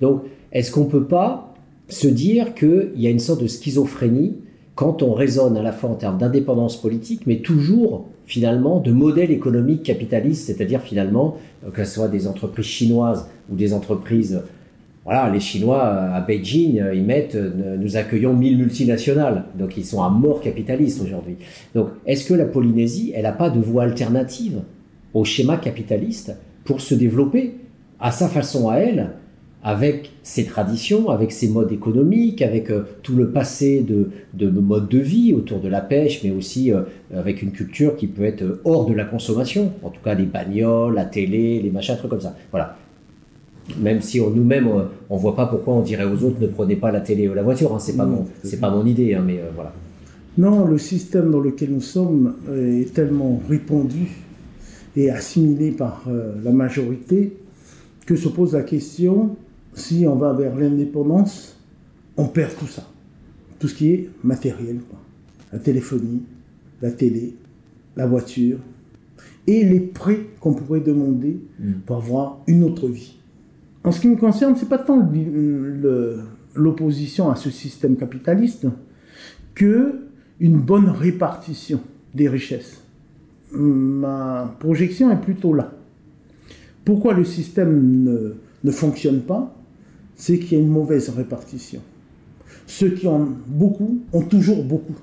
[0.02, 0.24] Donc,
[0.54, 1.54] est-ce qu'on ne peut pas
[1.88, 4.38] se dire qu'il y a une sorte de schizophrénie
[4.76, 9.32] quand on raisonne à la fois en termes d'indépendance politique, mais toujours finalement de modèle
[9.32, 14.44] économique capitaliste, c'est-à-dire finalement euh, que ce soit des entreprises chinoises ou des entreprises,
[15.06, 19.86] voilà, les Chinois à Beijing, euh, ils mettent, euh, nous accueillons 1000 multinationales, donc ils
[19.86, 21.38] sont à mort capitalistes aujourd'hui.
[21.74, 24.62] Donc est-ce que la Polynésie, elle n'a pas de voie alternative
[25.14, 27.54] au schéma capitaliste pour se développer
[28.00, 29.12] à sa façon à elle
[29.66, 34.88] avec ses traditions, avec ses modes économiques, avec euh, tout le passé de, de mode
[34.88, 38.44] de vie autour de la pêche, mais aussi euh, avec une culture qui peut être
[38.44, 42.12] euh, hors de la consommation, en tout cas les bagnoles, la télé, les machins, trucs
[42.12, 42.36] comme ça.
[42.52, 42.78] Voilà.
[43.82, 44.70] Même si nous-mêmes,
[45.10, 47.34] on ne voit pas pourquoi on dirait aux autres ne prenez pas la télé ou
[47.34, 48.28] la voiture, hein, c'est pas, mon,
[48.62, 49.74] pas mon idée, hein, mais voilà.
[50.38, 54.10] Non, le système dans lequel nous sommes est tellement répandu
[54.96, 56.04] et assimilé par
[56.44, 57.38] la majorité
[58.06, 59.36] que se pose la question
[59.76, 61.60] si on va vers l'indépendance,
[62.18, 62.88] on perd tout ça.
[63.60, 64.80] Tout ce qui est matériel.
[65.52, 66.24] La téléphonie,
[66.82, 67.36] la télé,
[67.96, 68.58] la voiture,
[69.48, 71.72] et les prêts qu'on pourrait demander mm.
[71.86, 73.18] pour avoir une autre vie.
[73.84, 75.08] En ce qui me concerne, ce n'est pas tant
[76.56, 78.66] l'opposition à ce système capitaliste
[79.54, 80.02] que
[80.40, 81.80] une bonne répartition
[82.14, 82.82] des richesses.
[83.52, 85.74] Ma projection est plutôt là.
[86.84, 89.56] Pourquoi le système ne, ne fonctionne pas?
[90.16, 91.82] C'est qu'il y a une mauvaise répartition.
[92.68, 94.96] Ceux qui ont beaucoup ont toujours beaucoup.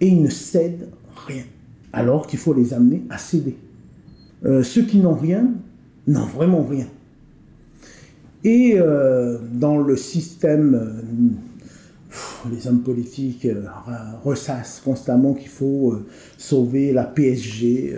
[0.00, 0.88] Et ils ne cèdent
[1.26, 1.44] rien.
[1.92, 3.56] Alors qu'il faut les amener à céder.
[4.44, 5.52] Euh, ceux qui n'ont rien
[6.06, 6.86] n'ont vraiment rien.
[8.44, 13.46] Et euh, dans le système, euh, les hommes politiques
[14.24, 15.94] ressassent constamment qu'il faut
[16.36, 17.96] sauver la PSG,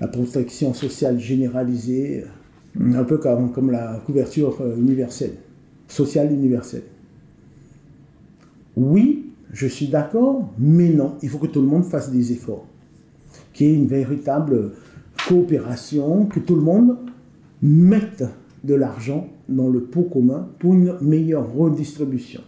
[0.00, 2.24] la protection sociale généralisée,
[2.78, 5.36] un peu comme, comme la couverture universelle
[5.88, 6.82] social universel.
[8.76, 12.66] Oui, je suis d'accord, mais non, il faut que tout le monde fasse des efforts,
[13.52, 14.72] qu'il y ait une véritable
[15.28, 16.96] coopération, que tout le monde
[17.62, 18.24] mette
[18.64, 22.42] de l'argent dans le pot commun pour une meilleure redistribution.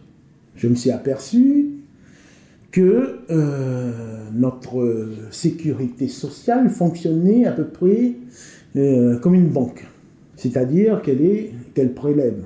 [0.56, 1.70] Je me suis aperçu
[2.70, 8.12] que euh, notre sécurité sociale fonctionnait à peu près
[8.76, 9.86] euh, comme une banque,
[10.36, 12.44] c'est-à-dire qu'elle prélève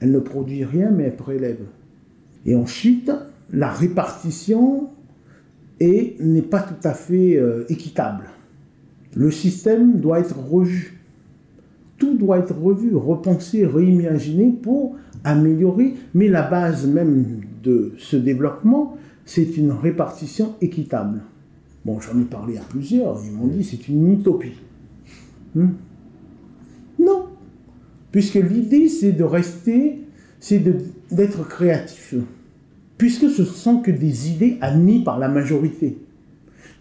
[0.00, 1.60] elle ne produit rien, mais elle prélève.
[2.44, 3.10] Et ensuite,
[3.52, 4.88] la répartition
[5.80, 8.24] n'est pas tout à fait euh, équitable.
[9.14, 11.00] Le système doit être revu.
[11.98, 15.94] Tout doit être revu, repensé, réimaginé pour améliorer.
[16.14, 21.22] Mais la base même de ce développement, c'est une répartition équitable.
[21.84, 24.54] Bon, j'en ai parlé à plusieurs, ils m'ont dit c'est une utopie.
[25.54, 25.68] Hmm?
[26.98, 27.26] non,
[28.12, 30.00] Puisque l'idée, c'est de rester,
[30.40, 30.62] c'est
[31.10, 32.14] d'être créatif.
[32.98, 35.98] Puisque ce ne sont que des idées admises par la majorité.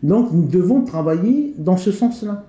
[0.04, 2.46] Donc nous devons travailler dans ce sens-là.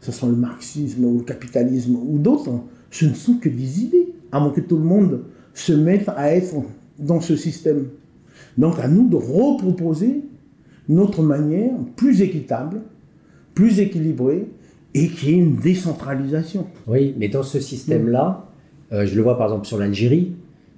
[0.00, 2.60] Ce soit le marxisme ou le capitalisme ou d'autres,
[2.90, 5.24] ce ne sont que des idées, à moins que tout le monde
[5.54, 6.54] se mette à être
[6.98, 7.86] dans ce système.
[8.56, 10.22] Donc à nous de reproposer
[10.88, 12.80] notre manière plus équitable,
[13.54, 14.48] plus équilibrée,
[14.98, 16.66] et qui est une décentralisation.
[16.86, 18.48] Oui, mais dans ce système-là,
[18.92, 20.32] euh, je le vois par exemple sur l'Algérie,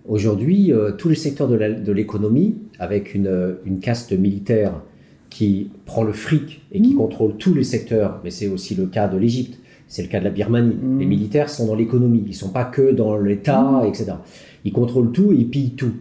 [0.06, 4.82] aujourd'hui, euh, tous les secteurs de l'économie, avec une, une, caste militaire
[5.28, 6.96] qui prend le fric et qui mmh.
[6.96, 10.24] contrôle tous les secteurs, mais c'est aussi le cas de l'Égypte, c'est le cas de
[10.24, 10.74] la Birmanie.
[10.74, 10.98] Mmh.
[10.98, 13.86] Les militaires sont dans l'économie, ils ne sont pas que dans l'État, mmh.
[13.86, 14.12] etc.
[14.64, 15.92] Ils contrôlent tout et ils pillent tout.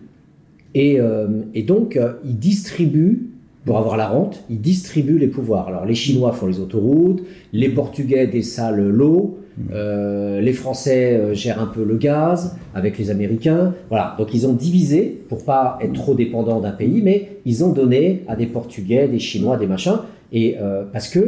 [0.76, 3.29] Et, euh, et donc, ils distribuent
[3.70, 5.68] pour avoir la rente, ils distribuent les pouvoirs.
[5.68, 7.22] Alors les Chinois font les autoroutes,
[7.54, 9.38] les Portugais dessalent l'eau,
[9.72, 13.74] Euh, les Français euh, gèrent un peu le gaz avec les Américains.
[13.90, 17.74] Voilà, donc ils ont divisé pour pas être trop dépendants d'un pays, mais ils ont
[17.82, 20.00] donné à des Portugais, des Chinois, des machins.
[20.32, 21.24] Et euh, parce que,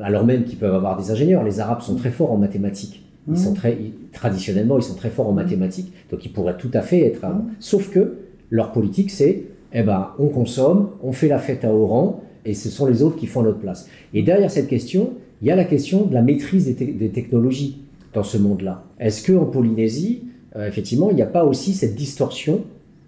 [0.00, 3.04] alors même qu'ils peuvent avoir des ingénieurs, les Arabes sont très forts en mathématiques.
[3.30, 3.76] Ils sont très,
[4.12, 7.20] traditionnellement, ils sont très forts en mathématiques, donc ils pourraient tout à fait être.
[7.60, 8.02] Sauf que
[8.48, 9.34] leur politique, c'est,
[9.72, 13.16] eh ben, on consomme, on fait la fête à Oran, et ce sont les autres
[13.16, 13.88] qui font notre place.
[14.14, 15.12] Et derrière cette question,
[15.42, 17.82] il y a la question de la maîtrise des, technologies
[18.14, 18.84] dans ce monde-là.
[18.98, 20.22] Est-ce qu'en Polynésie,
[20.56, 22.62] euh, effectivement, il n'y a pas aussi cette distorsion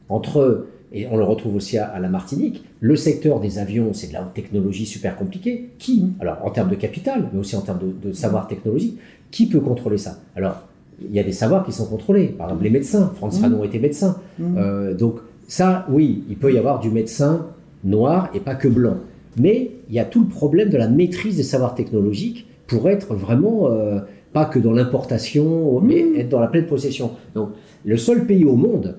[0.08, 4.12] entre, et on le retrouve aussi à, la Martinique, le secteur des avions, c'est de
[4.12, 5.70] la haute technologie super compliquée.
[5.78, 8.98] Qui, alors en termes de capital, mais aussi en termes de, savoir technologie,
[9.30, 10.18] qui peut contrôler ça?
[10.36, 10.66] Alors,
[11.02, 12.26] il y a des savoirs qui sont contrôlés.
[12.26, 13.10] Par exemple, les médecins.
[13.16, 13.40] Franz mmh.
[13.40, 14.18] Fanon était médecin.
[14.38, 14.58] Mmh.
[14.58, 15.20] Euh, donc,
[15.50, 17.48] ça, oui, il peut y avoir du médecin
[17.82, 18.98] noir et pas que blanc.
[19.36, 23.16] Mais il y a tout le problème de la maîtrise des savoirs technologiques pour être
[23.16, 23.98] vraiment, euh,
[24.32, 26.20] pas que dans l'importation, mais mmh.
[26.20, 27.10] être dans la pleine possession.
[27.34, 27.48] Donc,
[27.84, 28.98] le seul pays au monde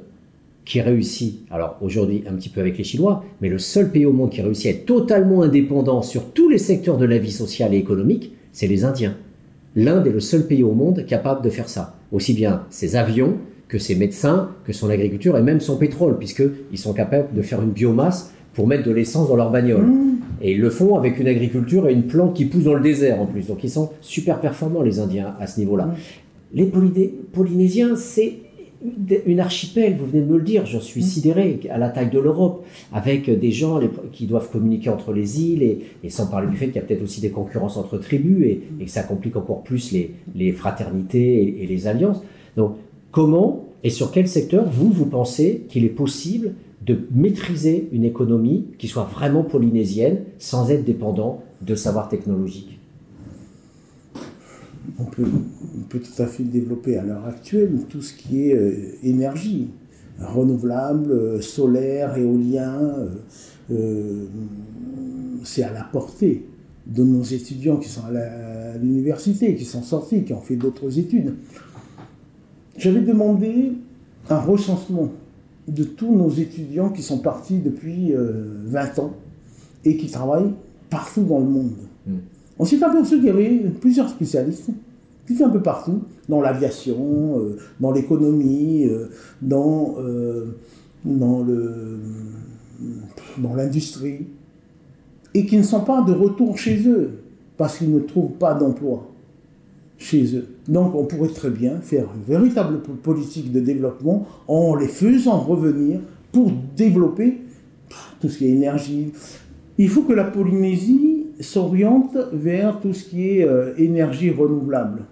[0.65, 4.11] qui réussit, alors aujourd'hui un petit peu avec les Chinois, mais le seul pays au
[4.11, 7.73] monde qui réussit à être totalement indépendant sur tous les secteurs de la vie sociale
[7.73, 9.15] et économique, c'est les Indiens.
[9.77, 11.95] L'Inde est le seul pays au monde capable de faire ça.
[12.11, 13.37] Aussi bien ses avions
[13.71, 17.61] que ses médecins, que son agriculture et même son pétrole, puisqu'ils sont capables de faire
[17.61, 19.85] une biomasse pour mettre de l'essence dans leur bagnole.
[19.85, 20.17] Mmh.
[20.41, 23.21] Et ils le font avec une agriculture et une plante qui pousse dans le désert
[23.21, 23.47] en plus.
[23.47, 25.85] Donc ils sont super performants les Indiens à ce niveau-là.
[25.85, 25.95] Mmh.
[26.53, 26.65] Les
[27.31, 28.39] Polynésiens, c'est
[29.25, 31.05] une archipel, vous venez de me le dire, j'en suis mmh.
[31.05, 33.79] sidéré, à la taille de l'Europe, avec des gens
[34.11, 37.03] qui doivent communiquer entre les îles, et, sans parler du fait qu'il y a peut-être
[37.03, 39.93] aussi des concurrences entre tribus, et, que ça complique encore plus
[40.35, 42.21] les, fraternités et, et, les alliances.
[42.57, 42.75] Donc,
[43.11, 46.53] comment et sur quel secteur, vous, vous pensez qu'il est possible
[46.85, 52.79] de maîtriser une économie qui soit vraiment polynésienne sans être dépendant de savoir technologique?
[54.99, 55.25] On peut,
[55.89, 59.69] peut, tout à fait développer à l'heure actuelle tout ce qui est euh, énergie
[60.19, 62.79] renouvelable, euh, solaire, éolien.
[63.71, 64.25] Euh,
[65.43, 66.45] c'est à la portée
[66.85, 71.35] de nos étudiants qui sont à l'université, qui sont sortis, qui ont fait d'autres études.
[72.77, 73.73] J'avais demandé
[74.29, 75.09] un recensement
[75.67, 79.13] de tous nos étudiants qui sont partis depuis 20 euh, ans
[79.85, 80.53] et qui travaillent
[80.89, 81.73] partout dans le monde.
[82.07, 82.17] Hmm.
[82.59, 84.69] On s'est aperçu qu'il y avait plusieurs spécialistes
[85.25, 89.07] qui étaient un peu partout, dans l'aviation, euh, dans l'économie, euh,
[89.41, 89.95] dans,
[91.05, 91.99] dans, le,
[93.37, 94.27] dans l'industrie,
[95.33, 97.11] et qui ne sont pas de retour chez eux
[97.57, 99.10] parce qu'ils ne trouvent pas d'emploi
[100.01, 100.47] chez eux.
[100.67, 105.99] Donc on pourrait très bien faire une véritable politique de développement en les faisant revenir
[106.31, 107.37] pour développer
[108.19, 109.11] tout ce qui est énergie.
[109.77, 115.03] Il faut que la Polynésie s'oriente vers tout ce qui est euh, énergie renouvelable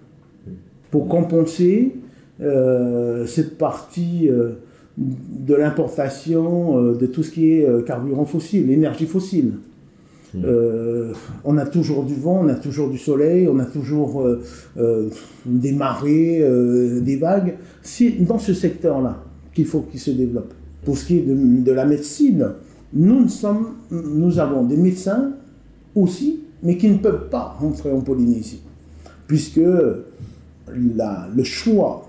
[0.90, 1.92] pour compenser
[2.40, 4.54] euh, cette partie euh,
[4.98, 9.52] de l'importation de tout ce qui est carburant fossile, énergie fossile.
[10.36, 11.12] Euh,
[11.44, 14.42] on a toujours du vent, on a toujours du soleil, on a toujours euh,
[14.78, 15.08] euh,
[15.44, 16.44] des marées,
[17.00, 17.56] des vagues.
[17.82, 19.22] C'est dans ce secteur-là
[19.52, 20.54] qu'il faut qu'il se développe.
[20.84, 22.52] Pour ce qui est de, la médecine,
[22.92, 25.32] nous, avons des médecins
[25.94, 28.62] aussi, mais qui ne peuvent pas rentrer en Polynésie,
[29.26, 29.60] puisque
[30.68, 32.08] le choix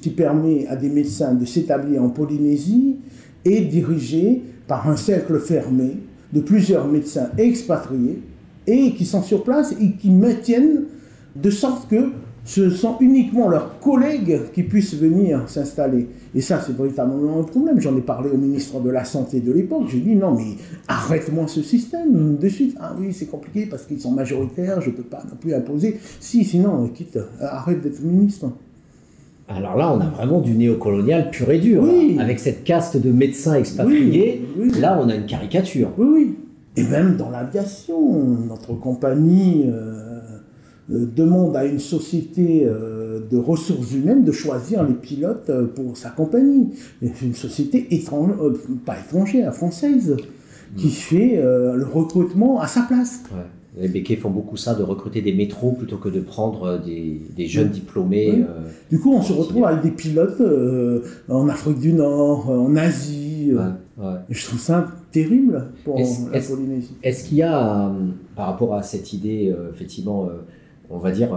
[0.00, 2.96] qui permet à des médecins de s'établir en Polynésie
[3.44, 5.98] est dirigé par un cercle fermé
[6.34, 8.20] de plusieurs médecins expatriés
[8.66, 10.84] et qui sont sur place et qui maintiennent
[11.36, 12.10] de sorte que
[12.44, 16.08] ce sont uniquement leurs collègues qui puissent venir s'installer.
[16.34, 17.80] Et ça, c'est véritablement un problème.
[17.80, 19.84] J'en ai parlé au ministre de la Santé de l'époque.
[19.88, 20.56] J'ai dit non, mais
[20.86, 22.76] arrête-moi ce système de suite.
[22.78, 25.98] Ah oui, c'est compliqué parce qu'ils sont majoritaires, je ne peux pas non plus imposer.
[26.20, 28.50] Si, sinon, quitte, arrête d'être ministre.
[29.48, 31.84] Alors là, on a vraiment du néocolonial pur et dur.
[32.18, 34.46] Avec cette caste de médecins expatriés,
[34.80, 35.90] là, on a une caricature.
[35.98, 36.38] Oui, oui.
[36.76, 40.20] Et même dans l'aviation, notre compagnie euh,
[40.92, 46.10] euh, demande à une société euh, de ressources humaines de choisir les pilotes pour sa
[46.10, 46.70] compagnie.
[47.00, 48.36] C'est une société étrangère,
[48.84, 50.16] pas étrangère, française,
[50.76, 50.90] qui mm.
[50.90, 53.22] fait le recrutement à sa place.
[53.76, 57.70] Les béquets font beaucoup ça, de recruter des métros plutôt que de prendre des, jeunes
[57.70, 58.44] diplômés.
[58.48, 62.76] Euh, du coup, on se retrouve avec des pilotes euh, en Afrique du Nord, en
[62.76, 63.52] Asie.
[63.52, 64.16] Euh.
[64.30, 66.94] Je trouve ça terrible pour la Polynésie.
[67.02, 67.92] Est-ce qu'il y a,
[68.36, 70.28] par rapport à cette idée, effectivement,
[70.88, 71.36] on va dire,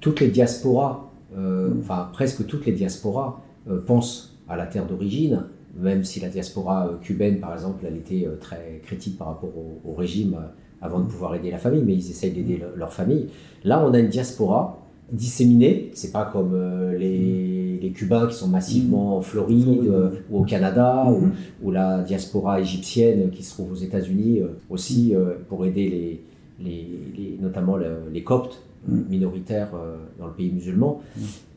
[0.00, 1.78] toutes les diasporas, mm.
[1.80, 3.42] enfin presque toutes les diasporas,
[3.86, 5.44] pensent à la terre d'origine,
[5.78, 9.94] même si la diaspora cubaine, par exemple, elle était très critique par rapport au, au
[9.94, 10.36] régime
[10.82, 13.28] avant de pouvoir aider la famille, mais ils essayent d'aider leur famille.
[13.64, 14.80] Là, on a une diaspora
[15.12, 15.90] disséminés.
[15.94, 20.44] C'est pas comme euh, les, les, Cubains qui sont massivement en Floride euh, ou au
[20.44, 21.30] Canada mm-hmm.
[21.62, 25.14] ou, la diaspora égyptienne qui se trouve aux États-Unis aussi
[25.48, 26.24] pour aider les,
[26.64, 27.76] les, notamment
[28.12, 29.00] les Coptes mm.
[29.08, 29.70] minoritaires
[30.18, 31.00] dans le pays musulman.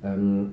[0.04, 0.46] Mm.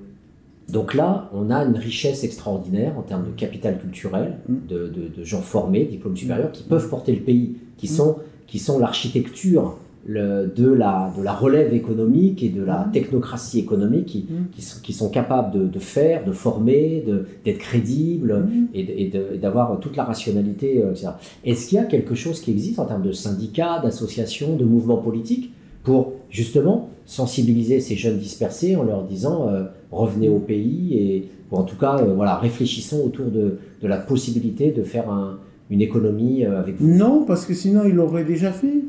[0.69, 4.55] donc là, on a une richesse extraordinaire en termes de capital culturel, mm.
[4.69, 8.17] de, de, gens formés, diplômes supérieurs, qui peuvent porter le pays, qui sont,
[8.51, 9.77] qui sont l'architecture
[10.07, 12.91] de, la, de la relève économique et de la mmh.
[12.91, 14.81] technocratie économique qui, mmh.
[14.81, 17.05] qui, sont, capables de, faire, de former,
[17.45, 18.67] d'être crédibles mmh.
[18.73, 21.11] et, d'avoir toute la rationalité, euh, etc.
[21.45, 24.97] Est-ce qu'il y a quelque chose qui existe en termes de syndicats, d'associations, de mouvements
[24.97, 31.29] politiques pour justement sensibiliser ces jeunes dispersés en leur disant euh, revenez au pays et
[31.51, 35.39] ou en tout cas euh, voilà réfléchissons autour de, de, la possibilité de faire un,
[35.71, 38.83] une économie avec vous Non, parce que sinon il l'aurait déjà fait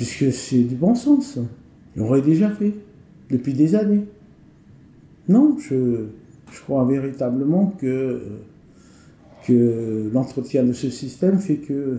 [0.00, 1.38] puisque c'est du bon sens.
[1.94, 2.72] Il aurait déjà fait,
[3.28, 4.06] depuis des années.
[5.28, 6.06] Non, je,
[6.64, 8.22] crois véritablement que,
[9.46, 11.98] que l'entretien de ce système fait que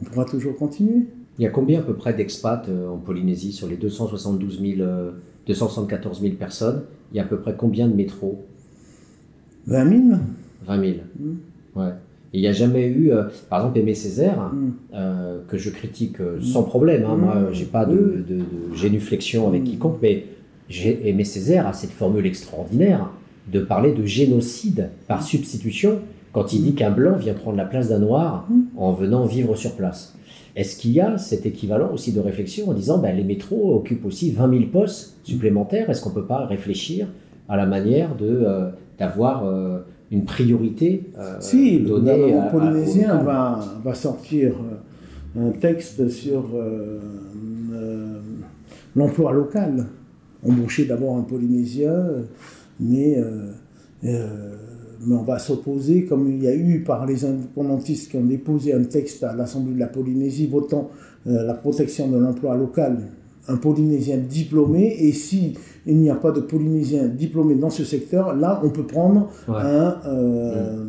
[0.00, 1.06] on pourra toujours continuer.
[1.40, 4.88] Il y a combien à peu près d'expats euh, en Polynésie sur les 272 000,
[5.44, 6.84] 274 000 personnes?
[7.10, 8.44] Il y a à peu près combien de métros?
[9.66, 10.18] 20 000
[10.66, 10.96] 20 000.
[11.74, 11.94] Ouais
[12.32, 14.72] il n'y a jamais eu, euh, par exemple, Aimé Césaire, mm.
[14.94, 17.04] euh, que je critique euh, sans problème.
[17.04, 17.48] Hein, Moi, mm.
[17.52, 18.40] j'ai pas de, de,
[18.74, 19.64] génuflexion avec mm.
[19.64, 20.26] quiconque, mais
[20.70, 23.10] Aimé Césaire a cette formule extraordinaire
[23.50, 26.00] de parler de génocide par substitution
[26.32, 29.72] quand il dit qu'un blanc vient prendre la place d'un noir en venant vivre sur
[29.72, 30.14] place.
[30.54, 34.04] Est-ce qu'il y a cet équivalent aussi de réflexion en disant ben, les métros occupent
[34.04, 35.88] aussi 20 000 postes supplémentaires?
[35.88, 37.06] Est-ce qu'on ne peut pas réfléchir
[37.48, 38.10] à la manière
[38.98, 39.44] d'avoir
[40.10, 44.54] une priorité euh, si, le gouvernement polynésien va, va, sortir
[45.36, 46.98] euh, un texte sur euh,
[48.96, 49.86] l'emploi local.
[50.46, 52.06] Embaucher d'abord un Polynésien,
[52.78, 53.20] mais,
[54.04, 54.14] mais
[55.10, 58.84] on va s'opposer, comme il y a eu par les indépendantistes qui ont déposé un
[58.84, 60.90] texte à l'Assemblée de la Polynésie votant
[61.26, 62.98] la protection de l'emploi local
[63.48, 65.54] un Polynésien diplômé, et si
[65.86, 69.96] il n'y a pas de Polynésien diplômé dans ce secteur, là, on peut prendre un,
[70.06, 70.84] euh,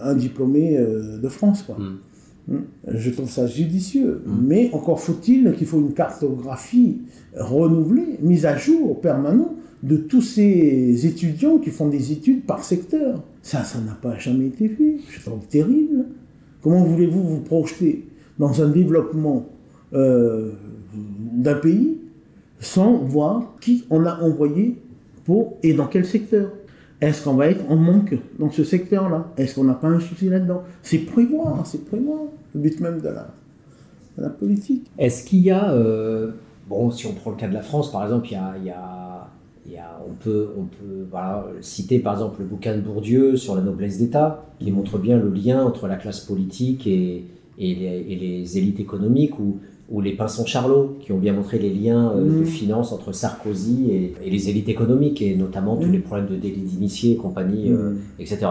[0.00, 1.64] un diplômé euh, de France.
[1.64, 1.76] Quoi.
[1.76, 2.54] Mm.
[2.54, 2.64] Mm.
[2.94, 4.22] Je trouve ça judicieux.
[4.24, 4.46] Mm.
[4.46, 6.98] Mais encore faut-il qu'il faut une cartographie
[7.36, 13.22] renouvelée, mise à jour, permanente, de tous ces étudiants qui font des études par secteur.
[13.42, 14.96] Ça, ça n'a pas jamais été fait.
[15.08, 16.06] Je trouve terrible.
[16.62, 18.06] Comment voulez-vous vous projeter
[18.38, 19.46] dans un développement
[19.92, 20.52] euh,
[20.96, 21.98] d'un pays
[22.60, 24.76] sans voir qui on a envoyé
[25.24, 26.50] pour et dans quel secteur.
[27.00, 29.30] Est-ce qu'on va être en manque dans ce secteur-là?
[29.36, 30.62] Est-ce qu'on n'a pas un souci là-dedans?
[30.82, 32.20] C'est prévoir, c'est prévoir
[32.54, 34.90] le but même de la, politique.
[34.98, 36.30] Est-ce qu'il y a, euh,
[36.68, 38.54] bon, si on prend le cas de la France par exemple, il y a,
[39.66, 41.06] il y a, on peut, on peut
[41.60, 45.28] citer par exemple le bouquin de Bourdieu sur la noblesse d'État, qui montre bien le
[45.28, 47.24] lien entre la classe politique et,
[47.58, 49.58] et les, élites économiques, où
[49.88, 52.46] ou les Pinsons Charlot, qui ont bien montré les liens euh, de mmh.
[52.46, 55.92] finance entre Sarkozy et, les élites économiques, et notamment tous mmh.
[55.92, 57.98] les problèmes de délit d'initié et compagnie, euh, mmh.
[58.18, 58.46] etc.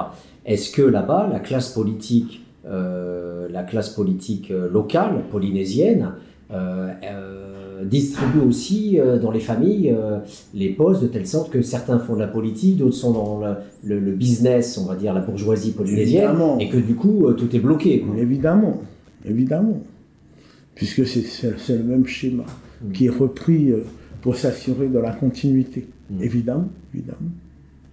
[0.45, 6.11] Est-ce que là-bas, la classe politique, euh, la classe politique locale, polynésienne,
[7.83, 9.93] distribue aussi dans les familles
[10.53, 13.41] les postes de telle sorte que certains font de la politique, d'autres sont dans
[13.83, 18.05] le, business, on va dire la bourgeoisie polynésienne, et que du coup tout est bloqué.
[18.15, 18.81] Évidemment,
[19.25, 19.81] évidemment
[20.75, 22.91] puisque c'est le même schéma mm.
[22.91, 23.83] qui est repris euh,
[24.21, 25.87] pour s'assurer de la continuité.
[26.11, 26.21] Mm.
[26.21, 27.31] Évidemment, évidemment.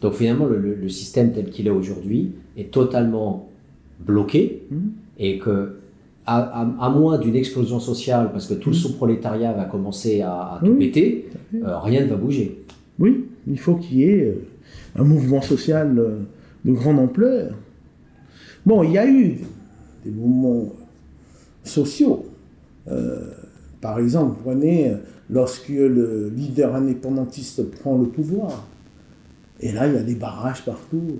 [0.00, 3.48] Donc finalement, le, système tel qu'il est aujourd'hui est totalement
[4.00, 4.76] bloqué mm.
[5.18, 5.76] et que
[6.24, 11.28] à, moins d'une explosion sociale, parce que tout le sous-prolétariat va commencer à, tout péter,
[11.54, 12.64] euh, rien ne va bouger.
[13.00, 15.96] Oui, il faut qu'il y ait euh, un mouvement social
[16.64, 17.54] de grande ampleur.
[18.64, 19.38] Bon, il y a eu
[20.04, 20.72] des mouvements
[21.64, 22.24] sociaux
[23.82, 24.96] par exemple, prenez euh,
[25.28, 28.66] lorsque le leader indépendantiste prend le pouvoir,
[29.60, 31.18] et là il y a des barrages partout.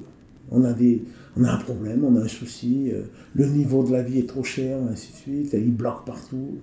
[0.55, 1.03] On a, des,
[1.37, 3.03] on a un problème, on a un souci, euh,
[3.35, 6.59] le niveau de la vie est trop cher, ainsi de suite, et il bloque partout.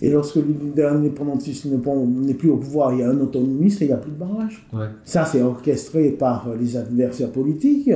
[0.00, 3.86] Et lorsque le leader indépendantiste n'est plus au pouvoir, il y a un autonomiste et
[3.86, 4.66] il n'y a plus de barrage.
[5.04, 7.90] Ça, c'est orchestré par les adversaires politiques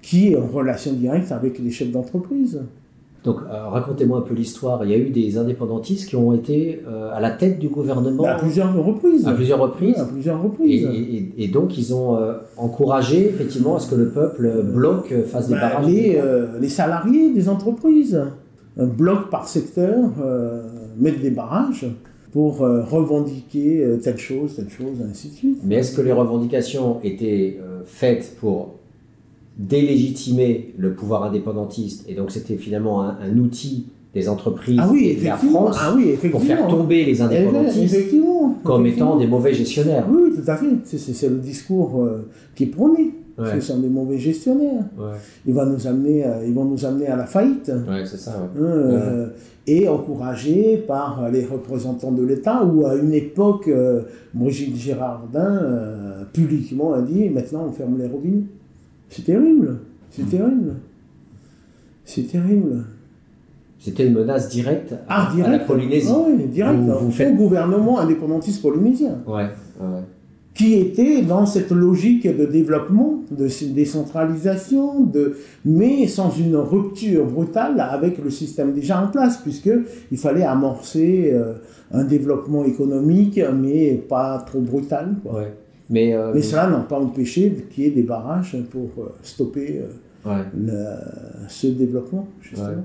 [0.00, 2.62] qui est en relation directe avec les chefs d'entreprise.
[3.24, 4.84] Donc, euh, racontez-moi un peu l'histoire.
[4.84, 8.24] Il y a eu des indépendantistes qui ont été euh, à la tête du gouvernement.
[8.24, 9.26] À plusieurs reprises.
[9.28, 9.98] À plusieurs reprises.
[9.98, 10.88] à plusieurs reprises.
[11.36, 15.54] Et, donc, ils ont euh, encouragé, effectivement, à ce que le peuple bloque, fasse des
[15.54, 15.86] bah, barrages.
[15.86, 16.20] Les,
[16.60, 18.20] les, salariés des entreprises,
[18.76, 19.96] bloc par secteur,
[20.98, 21.86] mettent des barrages.
[22.32, 25.58] pour revendiquer telle chose, telle chose, ainsi de suite.
[25.64, 28.78] Mais est-ce que les revendications étaient faites pour
[29.58, 35.16] délégitimer le pouvoir indépendantiste et donc c'était finalement un, outil des entreprises ah oui, et
[35.16, 37.96] de la France ah oui, pour faire tomber les indépendantistes
[38.64, 40.06] comme étant des mauvais gestionnaires.
[40.10, 40.66] Oui, tout à fait.
[40.84, 42.06] C'est le discours
[42.54, 43.14] qui est prôné.
[43.42, 44.84] Ce sont des mauvais gestionnaires.
[45.46, 47.72] Ils, vont nous amener, ils vont nous amener à la faillite.
[48.04, 48.32] c'est ça.
[48.32, 49.28] Hein, euh,
[49.66, 54.02] et encouragés par les représentants de l'État, où à une époque, euh,
[54.34, 58.44] Brigitte Girardin euh, publiquement a dit maintenant on ferme les robinets.
[59.12, 59.78] C'est terrible.
[60.10, 60.74] C'est terrible.
[62.04, 62.84] C'est terrible.
[63.78, 66.08] C'était une menace directe à, ah, la Polynésie.
[66.10, 66.78] Ah oui, direct.
[66.78, 67.32] Vous, faites...
[67.32, 69.18] Au gouvernement indépendantiste polynésien.
[69.26, 69.48] Ouais,
[70.54, 75.36] Qui était dans cette logique de développement, de décentralisation, de,
[75.66, 81.54] mais sans une rupture brutale avec le système déjà en place, puisqu'il fallait amorcer euh,
[81.90, 85.16] un développement économique, mais pas trop brutal.
[85.24, 85.52] Ouais.
[85.92, 89.82] Mais, euh, mais cela n'a pas empêché qu'il y ait des barrages pour euh, stopper
[91.48, 92.82] ce développement, justement.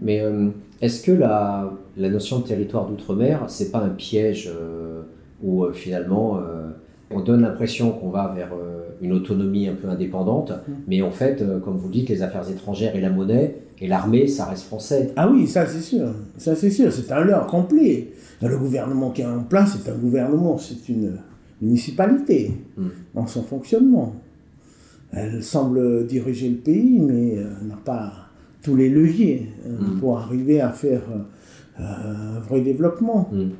[0.00, 0.48] Mais euh,
[0.80, 5.02] est-ce que la, la, notion de territoire d'outre-mer, c'est pas un piège euh,
[5.42, 6.40] où euh, finalement
[7.10, 8.52] on donne l'impression qu'on va vers
[9.00, 10.72] une autonomie un peu indépendante, mm.
[10.88, 14.46] mais en fait, comme vous dites, les affaires étrangères et la monnaie et l'armée, ça
[14.46, 15.12] reste français.
[15.16, 18.12] Ah oui, ça c'est sûr, ça c'est sûr, c'est un leurre complet.
[18.42, 21.12] Le gouvernement qui est en place, c'est un gouvernement, c'est une
[21.60, 22.86] municipalité mm.
[23.14, 24.16] dans son fonctionnement.
[25.12, 28.26] Elle semble diriger le pays, mais n'a pas
[28.66, 30.00] tous les leviers euh, mm.
[30.00, 31.02] pour arriver à faire
[31.80, 33.30] euh, un vrai développement.
[33.32, 33.50] Mm.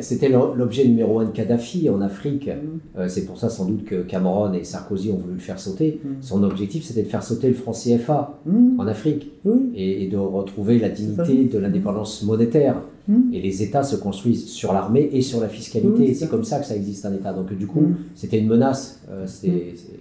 [0.00, 2.50] C'était l'objet numéro un de Kadhafi en Afrique.
[2.98, 6.00] Euh, c'est pour ça sans doute que Cameron et Sarkozy ont voulu le faire sauter.
[6.20, 8.40] Son objectif, c'était de faire sauter le franc CFA
[8.76, 9.30] en Afrique
[9.76, 12.82] et, de retrouver la dignité de l'indépendance monétaire.
[13.32, 16.12] Et les États se construisent sur l'armée et sur la fiscalité.
[16.14, 17.32] c'est comme ça que ça existe un État.
[17.32, 19.00] Donc du coup, c'était une menace.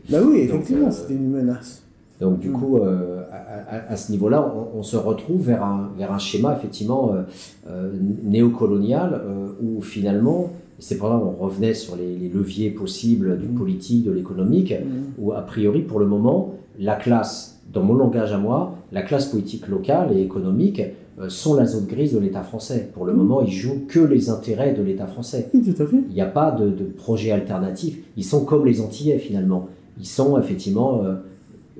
[0.09, 1.83] bah oui, effectivement, c'était une menace.
[2.19, 3.23] Donc du coup, euh,
[3.69, 7.21] à, ce niveau-là, on, se retrouve vers un, vers un schéma effectivement euh,
[7.69, 7.91] euh,
[8.23, 9.21] néocolonial
[9.61, 14.73] où finalement, c'est pour ça qu'on revenait sur les, leviers possibles du politique, de l'économique,
[15.19, 19.27] où a priori pour le moment, la classe, dans mon langage à moi, la classe
[19.27, 20.81] politique locale et économique
[21.30, 22.89] sont la zone grise de l'État français.
[22.93, 25.49] Pour le moment, ils jouent que les intérêts de l'État français.
[25.51, 25.97] tout à fait.
[26.09, 27.97] Il n'y a pas de, de, projet alternatif.
[28.18, 29.68] Ils sont comme les Antillais finalement.
[29.99, 31.01] Ils sont effectivement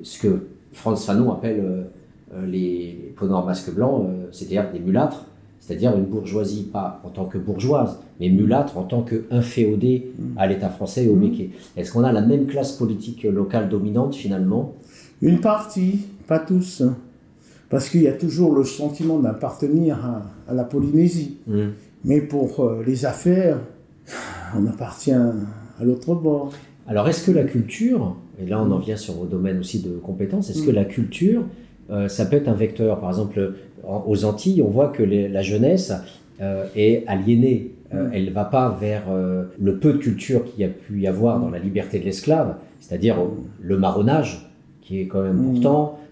[0.02, 1.82] ce que Franz Fanon appelle euh,
[2.34, 5.24] euh, les peaux noires masques blancs, euh, c'est-à-dire des mulâtres,
[5.60, 10.68] c'est-à-dire une bourgeoisie, pas en tant que bourgeoise, mais mulâtre en tant qu'inféodée à l'État
[10.68, 11.50] français et au Béquet.
[11.50, 11.80] Mm.
[11.80, 14.74] Est-ce qu'on a la même classe politique locale dominante finalement?
[15.20, 16.82] Une partie, pas tous.
[17.70, 19.98] Parce qu'il y a toujours le sentiment d'appartenir
[20.48, 21.36] à, la Polynésie.
[22.04, 23.58] Mais pour les affaires,
[24.56, 26.50] on appartient à l'autre bord.
[26.86, 29.90] Alors, est-ce que la culture, et là on en vient sur vos domaines aussi de
[29.98, 31.44] compétences, est-ce que la culture,
[31.90, 32.98] euh, ça peut être un vecteur?
[33.00, 33.54] Par exemple,
[33.84, 35.92] aux Antilles, on voit que la jeunesse
[36.40, 37.72] euh, est aliénée.
[37.94, 38.10] Euh, mm.
[38.14, 39.04] elle ne va pas vers
[39.60, 42.56] le peu de culture qu'il y a pu y avoir dans la liberté de l'esclave,
[42.80, 43.16] c'est-à-dire
[43.60, 44.50] le marronnage,
[44.80, 45.60] qui est quand même mm.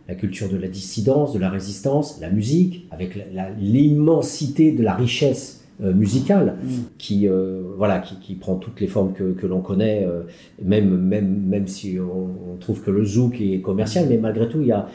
[0.09, 3.19] La culture de la dissidence, de la résistance, la musique, avec
[3.59, 6.69] l'immensité de la richesse euh, musicale mm.
[6.97, 10.23] qui euh, voilà qui, qui, prend toutes les formes que, que l'on connaît euh,
[10.65, 14.69] même même même si on, trouve que le zouk est commercial mais malgré tout il
[14.69, 14.89] y a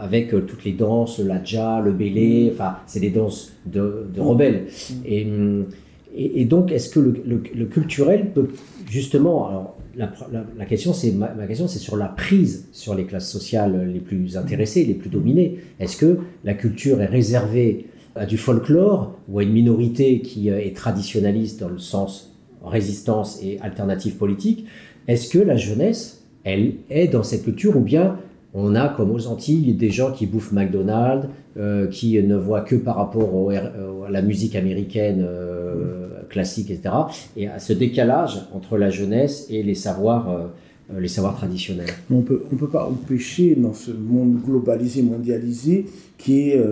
[0.00, 2.52] avec toutes les danses le ladja le bélé mm.
[2.52, 4.94] enfin c'est des danses de, de rebelles mm.
[5.04, 8.50] et, et, donc est-ce que le, le, culturel peut
[8.88, 13.30] justement alors la, question c'est ma, ma, question c'est sur la prise sur les classes
[13.30, 15.58] sociales les plus intéressées les plus dominées.
[15.80, 17.86] Est-ce que la culture est réservée
[18.16, 23.40] à du folklore ou à une minorité qui euh, est traditionnaliste dans le sens résistance
[23.42, 24.66] et alternative politique,
[25.06, 28.18] est-ce que la jeunesse, elle est dans cette culture ou bien
[28.54, 32.76] on a comme aux Antilles des gens qui bouffent McDonald's, euh, qui ne voient que
[32.76, 36.94] par rapport à la musique américaine euh, classique, etc.
[37.36, 40.50] Et à ce décalage entre la jeunesse et les savoirs,
[40.96, 41.90] les savoirs traditionnels.
[42.10, 45.86] On peut, ne on peut pas empêcher dans ce monde globalisé, mondialisé,
[46.16, 46.64] qui est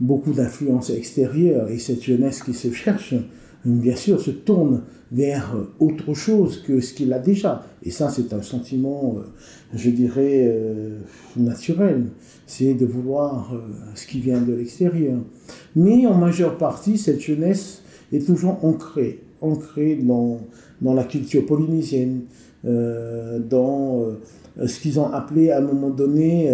[0.00, 3.14] beaucoup d'influences extérieures et cette jeunesse qui se cherche,
[3.64, 7.64] bien sûr, se tourne vers autre chose que ce qu'il a déjà.
[7.82, 9.22] Et ça, c'est un sentiment, euh,
[9.74, 10.98] je dirais, euh,
[11.36, 12.06] naturel.
[12.46, 13.58] C'est de vouloir euh,
[13.94, 15.18] ce qui vient de l'extérieur.
[15.74, 20.40] Mais en majeure partie, cette jeunesse est toujours ancrée, ancrée dans,
[20.80, 22.22] dans la culture polynésienne,
[22.64, 24.16] dans
[24.64, 26.52] ce qu'ils ont appelé à un moment donné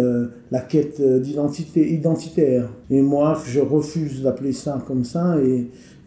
[0.51, 2.69] la quête d'identité identitaire.
[2.91, 5.37] Et moi, je refuse d'appeler ça comme ça,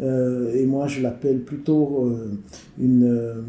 [0.01, 2.11] et moi, je l'appelle plutôt
[2.79, 3.45] une,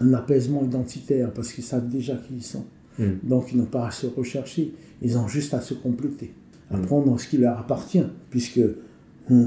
[0.00, 2.64] un apaisement identitaire, parce qu'ils savent déjà qui ils sont.
[2.98, 3.14] Hmm.
[3.22, 4.72] Donc, ils n'ont pas à se rechercher,
[5.02, 6.32] ils ont juste à se compléter,
[6.70, 6.82] à hmm.
[6.82, 8.60] prendre ce qui leur appartient, puisque
[9.28, 9.46] hmm,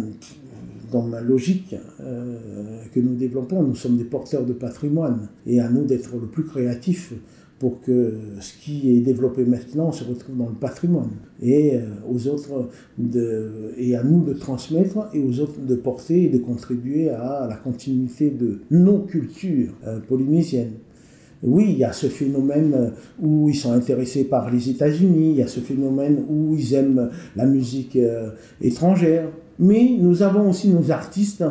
[0.91, 5.69] dans ma logique euh, que nous développons, nous sommes des porteurs de patrimoine et à
[5.69, 7.13] nous d'être le plus créatifs
[7.59, 11.09] pour que ce qui est développé maintenant se retrouve dans le patrimoine
[11.41, 16.25] et euh, aux autres de, et à nous de transmettre et aux autres de porter
[16.25, 20.73] et de contribuer à la continuité de nos cultures euh, polynésiennes.
[21.43, 25.43] Oui, il y a ce phénomène où ils sont intéressés par les États-Unis, il y
[25.43, 27.95] a ce phénomène où ils aiment la musique
[28.59, 29.29] étrangère,
[29.59, 31.43] mais nous avons aussi nos artistes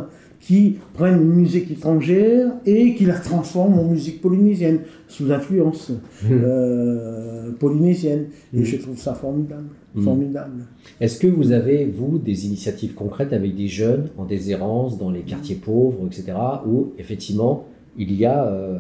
[0.47, 4.79] qui prennent une musique étrangère et qui la transforment en musique polynésienne,
[5.09, 6.27] sous influence mmh.
[6.31, 8.27] euh, polynésienne.
[8.55, 8.65] Et mmh.
[8.65, 9.67] je trouve ça formidable.
[9.97, 10.03] Mmh.
[10.03, 10.65] formidable.
[11.01, 15.23] Est-ce que vous avez, vous, des initiatives concrètes avec des jeunes en déshérence, dans les
[15.23, 17.67] quartiers pauvres, etc., où effectivement
[17.99, 18.79] il y a euh,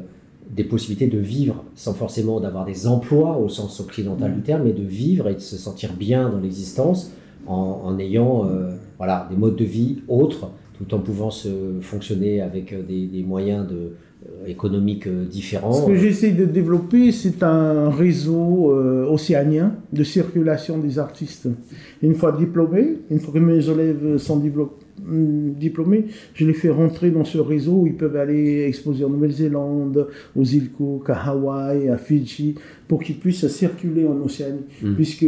[0.48, 4.72] des possibilités de vivre, sans forcément d'avoir des emplois au sens occidental du terme, mais
[4.72, 7.10] de vivre et de se sentir bien dans l'existence
[7.48, 11.48] en, ayant euh, voilà, des modes de vie autres, tout en pouvant se
[11.80, 15.72] fonctionner avec euh, des, moyens de, euh, économiques différents.
[15.72, 18.72] Ce que j'essaie de développer, c'est un réseau
[19.08, 21.48] océanien de circulation des artistes.
[22.02, 27.10] Une fois diplômés, une fois que mes élèves sont hum, diplômés, je les fais rentrer
[27.10, 31.88] dans ce réseau où ils peuvent aller exposer en Nouvelle-Zélande, aux îles Cook, à Hawaï,
[31.88, 32.54] à Fidji,
[32.88, 34.64] pour qu'ils puissent circuler en Océanie.
[34.82, 34.94] Hum.
[34.94, 35.26] Puisque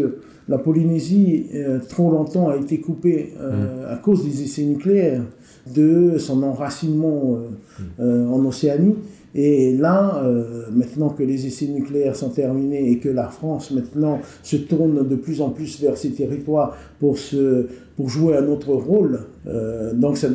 [0.49, 3.93] la Polynésie, euh, trop longtemps, a été coupée euh, mm.
[3.93, 5.23] à cause des essais nucléaires,
[5.75, 7.39] de son enracinement
[8.01, 8.33] euh, mm.
[8.33, 8.97] en Océanie.
[9.35, 10.25] Et là,
[10.73, 15.17] maintenant que les essais nucléaires sont terminés et que la France maintenant se tourne de
[15.17, 19.21] plus en plus vers ces territoires pour, se, pour jouer un autre rôle,
[19.95, 20.29] donc ça,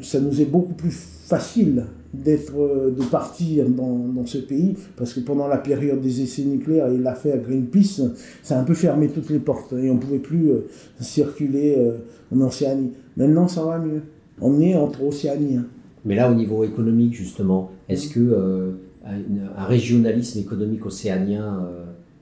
[0.00, 5.14] ça nous est beaucoup plus facile d'être, euh, de partir dans, dans, ce pays, parce
[5.14, 8.02] que pendant la période des essais nucléaires et l'affaire Greenpeace,
[8.42, 10.66] ça a un peu fermé toutes les portes et on ne pouvait plus euh,
[11.00, 11.98] circuler euh,
[12.34, 12.92] en Océanie.
[13.16, 14.02] Maintenant, ça va mieux.
[14.42, 15.64] On est entre Océaniens.
[16.04, 18.74] Mais là, au niveau économique, justement, est-ce que
[19.04, 21.60] un régionalisme économique océanien,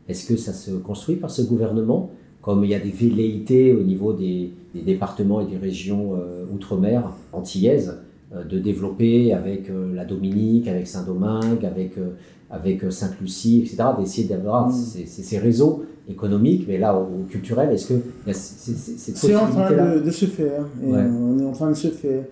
[0.08, 2.10] est-ce que ça se construit par ce gouvernement
[2.42, 6.12] Comme il y a des velléités au niveau des, des départements et des régions
[6.52, 7.96] outre-mer antillaises,
[8.32, 12.10] euh, de développer avec euh, la Dominique, avec Saint-Domingue, avec, euh,
[12.48, 14.72] avec Sainte-Lucie, etc., d'essayer d'avoir mm.
[14.72, 18.00] ces, réseaux économiques, mais là, au, culturel, est-ce que
[18.32, 22.24] c'est en train de, se faire, on est en train de se faire,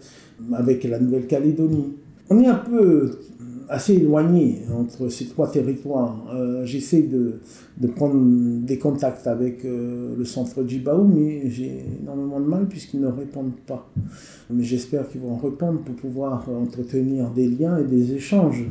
[0.52, 1.94] avec la Nouvelle-Calédonie.
[2.30, 3.10] On est un peu
[3.68, 6.26] assez éloigné entre ces trois territoires.
[6.34, 7.40] Euh, j'essaie de,
[7.76, 8.16] de, prendre
[8.64, 13.58] des contacts avec euh, le centre Djibaou, mais j'ai énormément de mal puisqu'ils ne répondent
[13.66, 13.90] pas.
[14.50, 18.64] Mais j'espère qu'ils vont répondre pour pouvoir entretenir des liens et des échanges.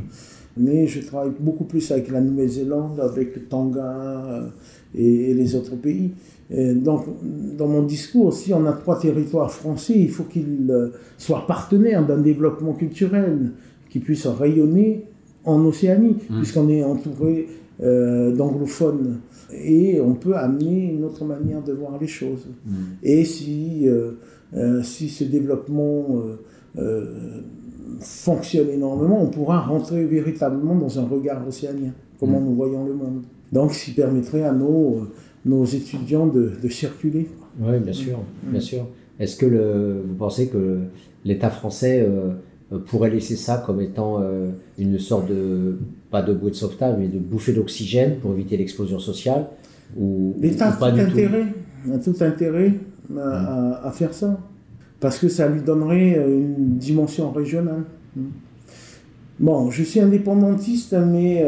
[0.60, 4.52] Mais je travaille beaucoup plus avec la Nouvelle-Zélande, avec Tonga
[4.98, 6.12] euh, et, les autres pays.
[6.50, 7.06] donc,
[7.58, 10.74] dans mon discours, si on a trois territoires français, il faut qu'ils
[11.18, 13.52] soient partenaires d'un développement culturel
[13.90, 15.06] qui puisse rayonner
[15.48, 16.36] en Océanie, mmh.
[16.38, 17.48] puisqu'on est entouré
[17.82, 19.20] euh, d'anglophones.
[19.52, 22.48] Et on peut amener une autre manière de voir les choses.
[22.66, 22.72] Mmh.
[23.02, 24.12] Et si, euh,
[24.56, 26.06] euh, si ce développement
[28.00, 32.46] fonctionne énormément, on pourra rentrer véritablement dans un regard océanien, comment mmh.
[32.46, 33.24] nous voyons le monde.
[33.52, 35.08] Donc, ce qui permettrait à nos,
[35.46, 37.28] nos étudiants de, de circuler.
[37.60, 38.86] Oui, bien sûr, bien sûr.
[39.20, 40.80] Est-ce que le, vous pensez que
[41.26, 42.34] l'État français euh,
[42.80, 45.78] pourrait laisser ça comme étant euh, une sorte de,
[46.12, 49.48] pas de bouée de sauvetage, mais de bouffée d'oxygène pour éviter l'explosion sociale
[49.98, 51.46] ou, L'État a tout, intérêt,
[51.94, 52.74] a tout intérêt
[53.18, 54.38] à, faire ça,
[55.00, 57.84] parce que ça lui donnerait euh, une dimension régionale.
[59.40, 61.48] Bon, je suis indépendantiste, mais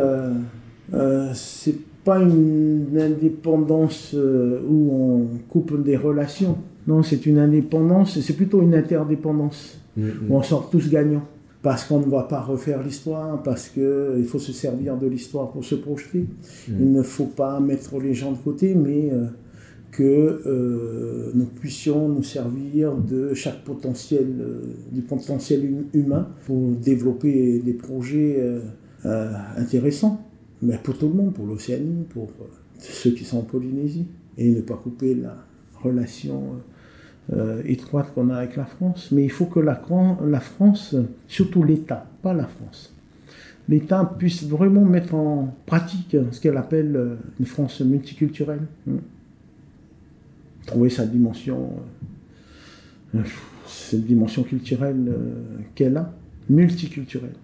[0.93, 6.57] euh, c'est pas une indépendance où on coupe des relations.
[6.87, 9.79] Non, c'est une indépendance, c'est plutôt une interdépendance.
[9.97, 10.11] Mm-hmm.
[10.29, 11.25] on sort tous gagnants.
[11.61, 15.65] Parce qu'on ne va pas refaire l'histoire, parce qu'il faut se servir de l'histoire pour
[15.65, 16.19] se projeter.
[16.19, 16.73] Mm.
[16.79, 19.25] Il ne faut pas mettre les gens de côté, mais euh,
[19.91, 24.61] que euh, nous puissions nous servir de chaque potentiel, euh,
[24.93, 28.41] du potentiel hum-, humain pour développer des projets
[29.03, 30.28] intéressants.
[30.61, 32.31] Mais pour tout le monde, pour l'Océanie, pour
[32.79, 34.07] ceux qui sont en Polynésie.
[34.37, 35.35] Et ne pas couper la
[35.83, 36.61] relation
[37.33, 39.75] euh, étroite qu'on a avec la France, mais il faut que la,
[40.39, 40.95] France,
[41.27, 42.95] surtout l'État, pas la France,
[43.67, 48.65] l'État puisse vraiment mettre en pratique ce qu'elle appelle euh, une France multiculturelle.
[48.87, 48.97] Hmm.
[50.65, 51.73] Trouver sa dimension,
[53.15, 53.21] euh,
[53.67, 55.33] cette dimension culturelle euh,
[55.75, 56.13] qu'elle a,
[56.49, 57.35] multiculturelle.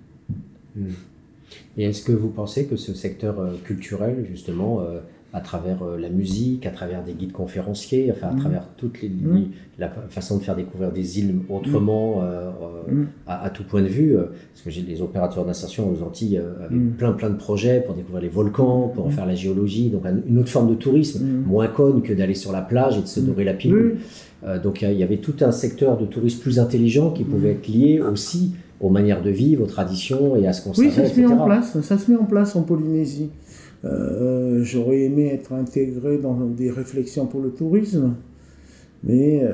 [0.76, 0.90] Hmm.
[1.78, 4.82] Et est-ce que vous pensez que ce secteur culturel, justement,
[5.36, 8.40] à travers euh, la musique, à travers des guides conférenciers, enfin à mmh.
[8.40, 9.50] travers toute les, mmh.
[9.80, 12.24] la façon de faire découvrir des îles autrement, mmh.
[12.24, 12.50] euh,
[12.90, 14.16] euh, à, tout point de vue.
[14.16, 18.22] parce que j'ai des opérateurs d'insertion aux Antilles avec plein plein de projets pour découvrir
[18.22, 22.02] les volcans, pour en faire la géologie, donc une autre forme de tourisme, moins conne
[22.02, 23.98] que d'aller sur la plage et de se dorer la pilule.
[24.64, 28.00] donc il y avait tout un secteur de tourisme plus intelligent qui pouvait être lié
[28.00, 30.74] aussi aux manières de vivre, aux traditions et à ce qu'on.
[30.80, 31.80] Oui, ça se met en place.
[31.82, 33.30] Ça se met en place en Polynésie.
[33.84, 38.16] Euh, j'aurais aimé être intégré dans des réflexions pour le tourisme,
[39.04, 39.54] mais euh,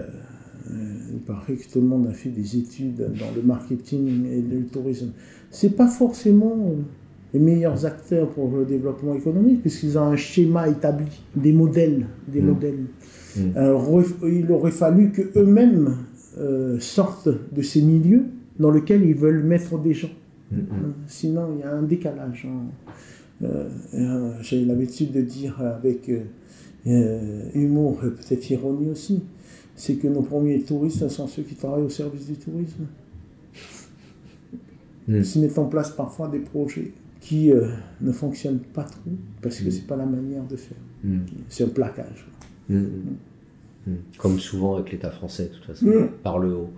[1.12, 4.66] il paraît que tout le monde a fait des études dans le marketing et le
[4.68, 5.12] tourisme.
[5.50, 6.76] C'est pas forcément
[7.34, 12.42] les meilleurs acteurs pour le développement économique, puisqu'ils ont un schéma établi, des modèles, des
[12.42, 12.46] mmh.
[12.46, 12.80] modèles.
[13.36, 13.42] Mmh.
[13.56, 15.98] Alors, il aurait fallu que eux-mêmes
[16.38, 18.26] euh, sortent de ces milieux
[18.62, 20.12] dans lesquels ils veulent mettre des gens.
[20.52, 20.58] Mmh,
[21.08, 22.48] Sinon, il y a un décalage.
[22.48, 22.94] Hein.
[23.44, 26.12] Euh, euh, j'ai l'habitude de dire avec
[26.86, 29.24] euh, humour peut-être ironie aussi,
[29.76, 32.86] c'est que nos premiers touristes sont ceux qui travaillent au service du tourisme.
[35.08, 35.42] Ils hmm.
[35.42, 37.52] mettent en place parfois des projets qui
[38.02, 39.12] ne fonctionnent pas trop
[39.42, 39.72] parce que hmm.
[39.72, 40.78] c'est pas la manière de faire.
[41.04, 41.22] Hmm.
[41.50, 42.28] C'est un plaquage.
[44.18, 46.70] Comme souvent avec l'État français, de toute façon, par le haut.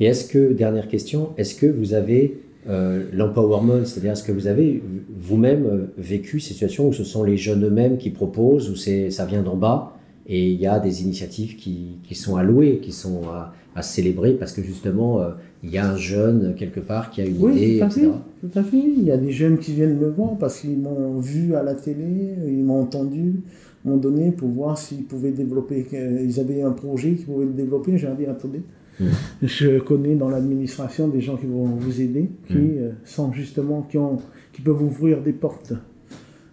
[0.00, 4.46] Et est-ce que, dernière question, est-ce que vous avez euh, l'empowerment, c'est-à-dire est-ce que vous
[4.46, 4.82] avez
[5.18, 9.24] vous-même euh, vécu ces situations où ce sont les jeunes eux-mêmes qui proposent, où ça
[9.24, 9.96] vient d'en bas
[10.26, 13.52] et il y a des initiatives qui, qui sont allouées, qui sont à,
[13.82, 15.30] célébrer parce que justement euh,
[15.64, 18.08] il y a un jeune quelque part qui a une idée, tout à Fait,
[18.42, 18.76] tout à fait.
[18.76, 21.74] Il y a des jeunes qui viennent me voir parce qu'ils m'ont vu à la
[21.74, 23.40] télé, ils m'ont entendu,
[23.86, 27.96] m'ont donné pour voir s'ils pouvaient développer, ils avaient un projet qu'ils pouvaient le développer.
[27.96, 28.60] J'ai dit attendez
[29.00, 29.06] Mm.
[29.42, 32.78] Je connais dans l'administration des gens qui vont vous aider, qui mm.
[32.78, 34.18] euh, sont justement, qui, ont,
[34.52, 35.72] qui peuvent ouvrir des portes.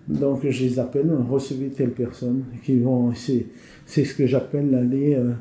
[0.07, 3.45] Donc je les appelle, recevez telle personne, qui vont, c'est,
[3.85, 5.33] c'est ce que j'appelle les, euh,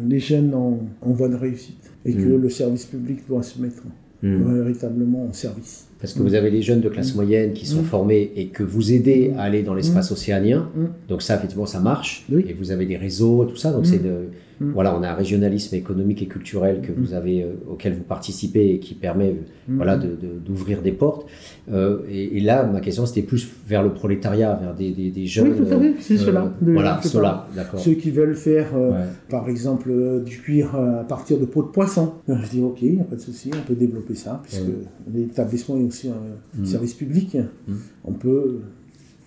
[0.00, 1.92] les jeunes en, en, voie de réussite.
[2.04, 2.42] Et que mm.
[2.42, 3.82] le service public doit se mettre
[4.20, 5.86] véritablement en service.
[6.00, 8.92] Parce que vous avez des jeunes de classe moyenne qui sont formés et que vous
[8.92, 10.68] aidez à aller dans l'espace océanien.
[11.08, 12.26] Donc ça, effectivement, ça marche.
[12.32, 13.72] Et vous avez des réseaux, tout ça.
[13.72, 14.28] Donc c'est de
[14.60, 14.72] Mm.
[14.72, 17.16] Voilà, on a un régionalisme économique et culturel que vous mm.
[17.16, 19.36] avez, euh, auquel vous participez et qui permet
[19.68, 19.76] mm.
[19.76, 21.26] voilà, d'ouvrir des portes.
[21.70, 25.52] Euh, et, là, ma question, c'était plus vers le prolétariat, vers des, des, jeunes.
[25.52, 26.52] Oui, tout à fait, c'est euh, cela.
[26.60, 27.80] voilà, cela, d'accord.
[27.80, 28.68] Ceux qui veulent faire,
[29.28, 32.14] par exemple, du cuir à partir de peau de poisson.
[32.28, 34.62] Je dis, ok, il n'y a pas de souci, on peut développer ça, puisque
[35.12, 37.36] l'établissement est aussi un service public.
[38.04, 38.60] On peut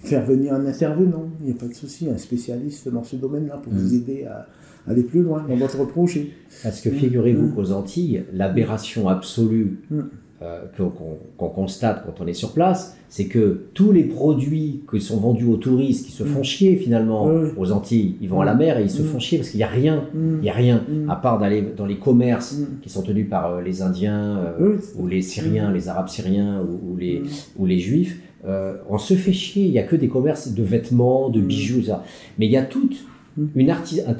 [0.03, 3.57] faire venir un intervenant, il n'y a pas de souci, un spécialiste dans ce domaine-là
[3.57, 4.47] pour vous aider à
[4.87, 6.27] aller plus loin dans votre projet.
[6.63, 7.55] Parce que figurez-vous mm.
[7.55, 9.99] qu'aux Antilles, l'aberration absolue mm.
[10.41, 10.61] euh,
[11.37, 15.45] qu'on constate quand on est sur place, c'est que tous les produits qui sont vendus
[15.45, 16.43] aux touristes, qui se font mm.
[16.43, 19.49] chier finalement aux Antilles, ils vont à la mer et ils se font chier parce
[19.49, 22.89] qu'il n'y a rien, il y a rien, à part d'aller dans les commerces qui
[22.89, 27.23] sont tenus par euh, les Indiens euh, ou les Syriens, les Arabes syriens ou, les,
[27.57, 28.19] ou les Juifs.
[28.89, 32.03] on se fait chier, il n'y a que des commerces de vêtements, de bijoux, ça.
[32.37, 33.05] mais il y a toutes
[33.37, 33.45] Mm.
[33.55, 33.73] Une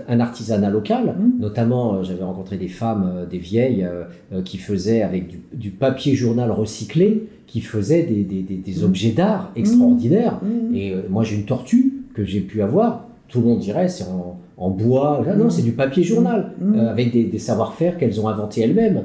[0.08, 1.42] un artisanat local, mm.
[1.42, 6.16] notamment euh, j'avais rencontré des femmes, euh, des vieilles, euh, qui faisaient avec du, papier
[6.16, 8.84] journal recyclé, qui faisaient des, des, des, mm.
[8.84, 10.40] objets d'art extraordinaires.
[10.74, 14.40] Et moi j'ai une tortue que j'ai pu avoir, tout le monde dirait c'est en,
[14.62, 15.26] en bois.
[15.38, 16.76] non, c'est du papier journal, mmh.
[16.76, 19.02] euh, avec des, savoir-faire qu'elles ont inventés elles-mêmes,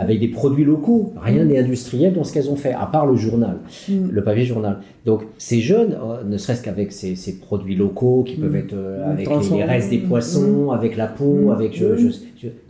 [0.00, 1.12] avec des produits locaux.
[1.16, 3.58] Rien n'est industriel dans ce qu'elles ont fait, à part le journal,
[3.88, 3.92] mmh.
[4.10, 4.78] le papier journal.
[5.04, 8.56] Donc, ces jeunes, euh, ne serait-ce qu'avec ces, produits locaux qui peuvent mmh.
[8.56, 11.80] être euh, avec les, restes des poissons, avec la peau, avec.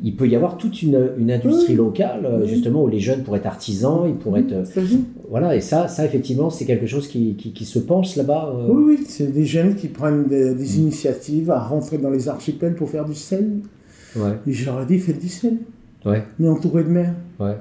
[0.05, 3.47] il peut y avoir toute une, une industrie locale, justement, où les jeunes pourraient être
[3.47, 4.57] artisans, ils pourraient être.
[5.31, 8.55] voilà, et ça, ça effectivement, c'est quelque chose qui, qui, se pense là-bas.
[8.69, 12.91] Oui, oui, c'est des jeunes qui prennent des initiatives à rentrer dans les archipels pour
[12.91, 13.61] faire du sel.
[14.15, 14.39] Ouais.
[14.47, 15.59] Et je leur ai dit, faites du sel.
[16.05, 16.25] Ouais.
[16.39, 17.15] Mais entouré de mer.
[17.39, 17.57] Ouais.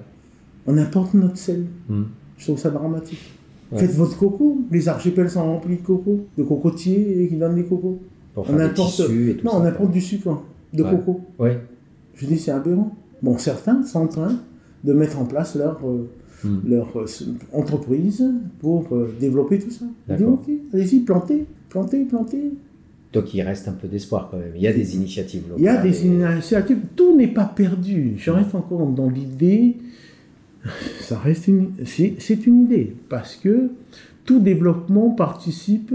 [0.68, 1.66] On importe notre sel.
[1.90, 2.04] Hmm.
[2.38, 3.32] Je trouve ça dramatique.
[3.76, 4.62] Faites votre coco.
[4.72, 8.00] Les archipels sont remplis de coco, de cocotiers qui donnent des cocos.
[8.34, 9.00] Pour on importe...
[9.00, 10.44] et tout non, on importe du sucre
[10.74, 11.22] de coco.
[12.16, 12.96] Je dis, c'est aberrant.
[13.22, 14.40] Bon, certains sont en train
[14.84, 16.10] de mettre en place leur, euh,
[16.44, 16.60] hmm.
[16.68, 17.06] leur euh,
[17.54, 18.24] entreprise
[18.60, 19.86] pour euh, développer tout ça.
[20.16, 22.52] Dis, ok, allez-y, plantez, plantez, plantez.
[23.16, 24.52] Donc il reste un peu d'espoir quand même.
[24.56, 25.60] Il y a des initiatives locales.
[25.60, 26.78] Il y a des initiatives.
[26.96, 28.14] Tout n'est pas perdu.
[28.18, 29.78] Je reste encore dans l'idée
[31.00, 33.70] Ça reste une, c'est une idée, parce que
[34.26, 35.94] tout développement participe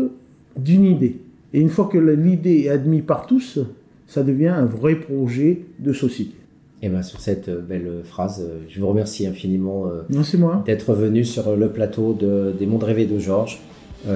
[0.57, 1.17] d'une idée.
[1.53, 3.59] Et une fois que l'idée est admise par tous,
[4.07, 6.35] ça devient un vrai projet de société.
[6.83, 11.25] Et bien sur cette euh, belle phrase, euh, je vous remercie infiniment euh, d'être venu
[11.25, 13.61] sur le plateau de, des Mondes Rêvés de Georges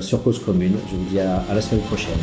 [0.00, 0.76] sur Cause Commune.
[0.90, 2.18] Je vous dis à la semaine prochaine.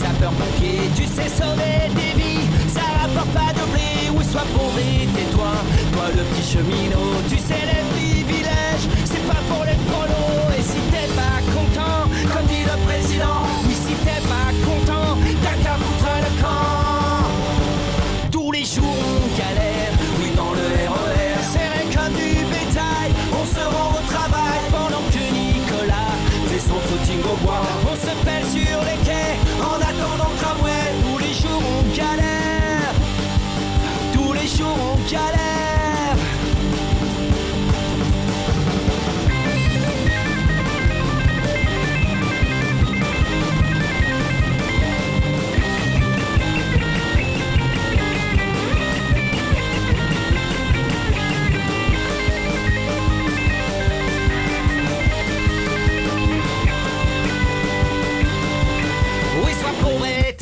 [0.00, 4.80] Sapeur-pompier, tu sais sauver des vies, ça rapporte pas de blé, ou soit pauvre
[5.14, 5.52] tais-toi,
[5.92, 10.39] toi le petit cheminot, tu sais les privilèges, c'est pas pour les prolos,